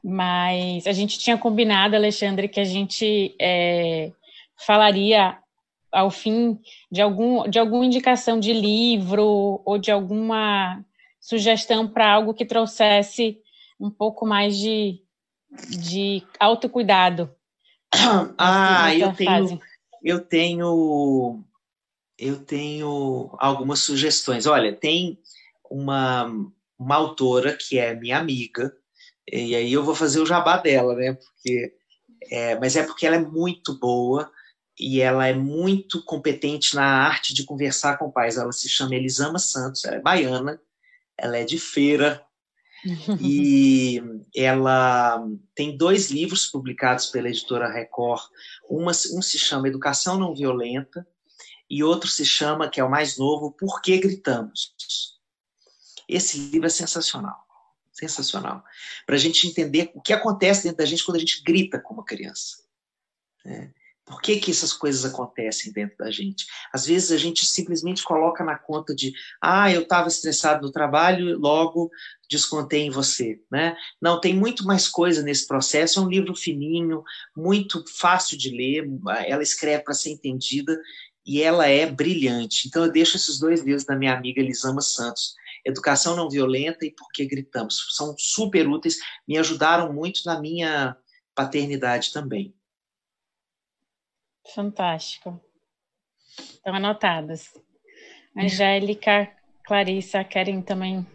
[0.03, 4.13] Mas a gente tinha combinado, Alexandre, que a gente é,
[4.67, 5.39] falaria
[5.93, 6.59] ao fim
[6.91, 10.85] de, algum, de alguma indicação de livro ou de alguma
[11.21, 13.39] sugestão para algo que trouxesse
[13.81, 15.01] um pouco mais de,
[15.71, 17.31] de autocuidado.
[18.37, 19.61] Ah, eu tenho,
[20.03, 21.45] eu tenho
[22.19, 24.47] eu tenho algumas sugestões.
[24.47, 25.19] Olha, tem
[25.71, 26.27] uma,
[26.79, 28.75] uma autora que é minha amiga,
[29.31, 31.15] e aí eu vou fazer o jabá dela, né?
[31.15, 31.75] Porque,
[32.31, 34.31] é, mas é porque ela é muito boa
[34.79, 38.37] e ela é muito competente na arte de conversar com pais.
[38.37, 40.61] Ela se chama Elisama Santos, ela é baiana,
[41.17, 42.25] ela é de feira,
[43.21, 44.03] e
[44.35, 48.23] ela tem dois livros publicados pela editora Record.
[48.69, 51.07] Uma, um se chama Educação Não Violenta
[51.71, 54.75] e outro se chama, que é o mais novo, Por que Gritamos?
[56.09, 57.37] Esse livro é sensacional,
[57.93, 58.65] sensacional,
[59.05, 61.95] para a gente entender o que acontece dentro da gente quando a gente grita com
[61.95, 62.65] uma criança.
[63.45, 63.73] Né?
[64.09, 66.47] Por que, que essas coisas acontecem dentro da gente?
[66.73, 71.39] Às vezes a gente simplesmente coloca na conta de, ah, eu estava estressado no trabalho,
[71.39, 71.91] logo
[72.29, 73.77] descontei em você, né?
[74.01, 75.99] Não, tem muito mais coisa nesse processo.
[75.99, 77.03] É um livro fininho,
[77.37, 78.89] muito fácil de ler.
[79.27, 80.79] Ela escreve para ser entendida
[81.29, 82.67] e ela é brilhante.
[82.67, 86.91] Então eu deixo esses dois livros da minha amiga Elisama Santos, Educação Não Violenta e
[86.91, 87.95] Por que Gritamos.
[87.95, 90.97] São super úteis, me ajudaram muito na minha
[91.35, 92.55] paternidade também.
[94.55, 95.39] Fantástico.
[96.39, 97.53] Estão anotadas.
[98.35, 99.31] Angélica,
[99.67, 101.07] Clarissa, querem também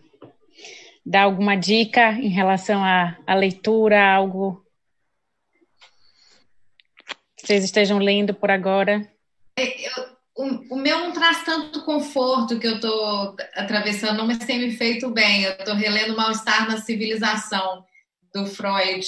[1.04, 4.64] dar alguma dica em relação à, à leitura, algo
[7.36, 9.12] que vocês estejam lendo por agora?
[9.58, 10.03] É, eu,
[10.36, 15.10] o, o, meu não traz tanto conforto que eu estou atravessando, mas tem me feito
[15.10, 15.44] bem.
[15.44, 17.86] Eu estou relendo Mal-Estar na Civilização,
[18.34, 19.06] do Freud.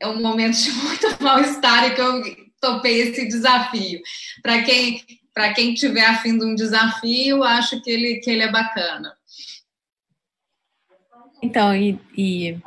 [0.00, 2.22] É um momento de muito mal-estar e que eu
[2.60, 4.00] topei esse desafio.
[4.42, 5.02] Para quem
[5.36, 9.12] para quem tiver afim de um desafio, acho que ele, que ele é bacana.
[11.42, 12.58] Então, e, e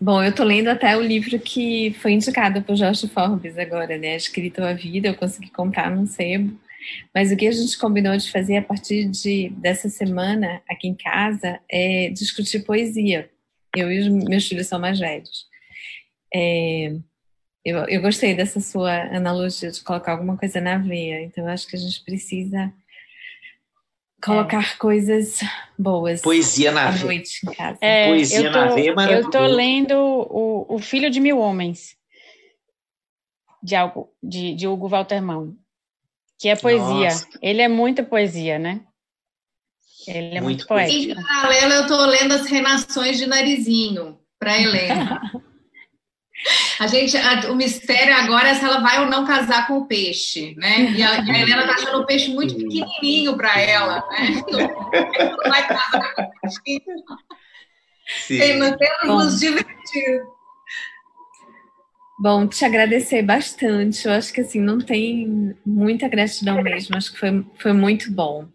[0.00, 4.16] bom, eu estou lendo até o livro que foi indicado por Jorge Forbes agora, né?
[4.16, 6.58] Escrito a Vida, eu consegui comprar num sebo.
[7.14, 10.94] Mas o que a gente combinou de fazer a partir de, dessa semana aqui em
[10.94, 13.30] casa é discutir poesia.
[13.74, 15.46] Eu e os meus filhos são mais velhos.
[16.34, 16.94] É,
[17.64, 21.22] eu, eu gostei dessa sua analogia de colocar alguma coisa na veia.
[21.22, 22.72] Então, eu acho que a gente precisa
[24.22, 24.76] colocar é.
[24.78, 25.40] coisas
[25.78, 26.22] boas.
[26.22, 27.04] Poesia na veia.
[27.04, 27.78] noite em casa.
[27.80, 31.38] É, Poesia eu tô, na veia, é Eu tô lendo o, o Filho de Mil
[31.38, 31.96] Homens,
[33.62, 35.56] de, algo, de, de Hugo Walterman,
[36.38, 37.08] que é poesia.
[37.08, 37.28] Nossa.
[37.42, 38.80] Ele é muita poesia, né?
[40.06, 41.18] Ele é muito, muito poético.
[41.18, 45.20] Em paralelo, eu tô lendo as Renações de Narizinho, para Helena.
[46.78, 49.86] A gente, a, o mistério agora é se ela vai ou não casar com o
[49.86, 50.92] peixe, né?
[50.92, 54.26] E a, e a Helena tá achando o peixe muito pequenininho para ela, né?
[54.28, 56.82] Então, não vai casar com o peixe.
[58.26, 58.58] Sim.
[59.06, 59.16] Bom.
[59.16, 60.35] nos divertido.
[62.18, 64.06] Bom, te agradecer bastante.
[64.06, 66.96] Eu acho que assim, não tem muita gratidão mesmo.
[66.96, 68.48] Acho que foi, foi muito bom.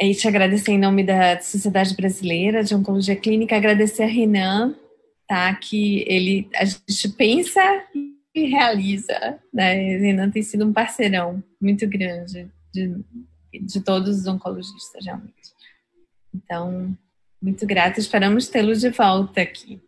[0.00, 4.76] E te agradecer em nome da Sociedade Brasileira de Oncologia Clínica, agradecer a Renan,
[5.26, 5.52] tá?
[5.56, 7.60] Que ele a gente pensa
[8.32, 9.98] e realiza, né?
[9.98, 12.94] Renan tem sido um parceirão muito grande de,
[13.60, 15.34] de todos os oncologistas, realmente.
[16.32, 16.96] Então,
[17.42, 19.80] muito grata, esperamos tê-lo de volta aqui.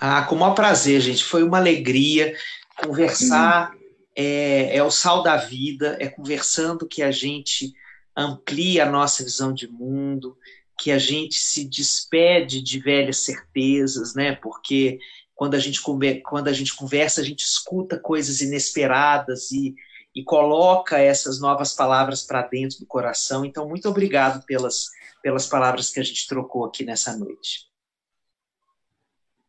[0.00, 1.24] Ah, com o maior prazer, gente.
[1.24, 2.36] Foi uma alegria
[2.76, 3.72] conversar.
[4.18, 7.74] É, é o sal da vida, é conversando que a gente
[8.16, 10.38] amplia a nossa visão de mundo,
[10.78, 14.34] que a gente se despede de velhas certezas, né?
[14.36, 14.98] Porque
[15.34, 15.80] quando a gente,
[16.22, 19.74] quando a gente conversa, a gente escuta coisas inesperadas e,
[20.14, 23.44] e coloca essas novas palavras para dentro do coração.
[23.44, 24.86] Então, muito obrigado pelas,
[25.22, 27.66] pelas palavras que a gente trocou aqui nessa noite.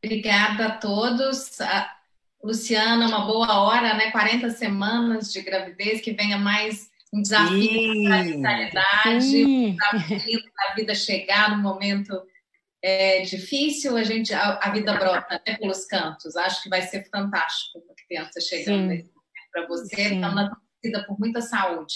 [0.08, 1.60] Obrigada a todos.
[1.60, 1.94] A
[2.42, 4.10] Luciana, uma boa hora, né?
[4.10, 10.76] 40 semanas de gravidez, que venha mais um desafio para a vitalidade, um desafio da
[10.76, 12.14] vida chegar no momento
[12.82, 16.38] é, difícil, a gente a, a, vida brota né, pelos cantos.
[16.38, 19.04] Acho que vai ser fantástico uma criança chegando
[19.52, 20.04] para você.
[20.04, 21.96] Estamos na torcida por muita saúde.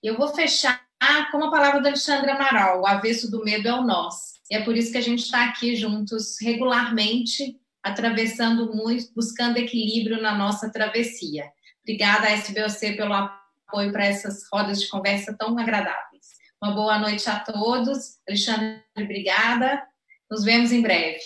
[0.00, 0.86] E eu vou fechar
[1.32, 4.39] com a palavra do Alexandre Amaral: o avesso do medo é o nós.
[4.50, 10.20] E é por isso que a gente está aqui juntos regularmente, atravessando muito, buscando equilíbrio
[10.20, 11.44] na nossa travessia.
[11.82, 16.26] Obrigada, SBOC, pelo apoio para essas rodas de conversa tão agradáveis.
[16.62, 18.18] Uma boa noite a todos.
[18.28, 19.82] Alexandre, obrigada.
[20.30, 21.20] Nos vemos em breve.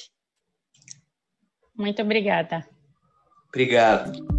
[1.77, 2.67] Muito obrigada.
[3.49, 4.34] Obrigado.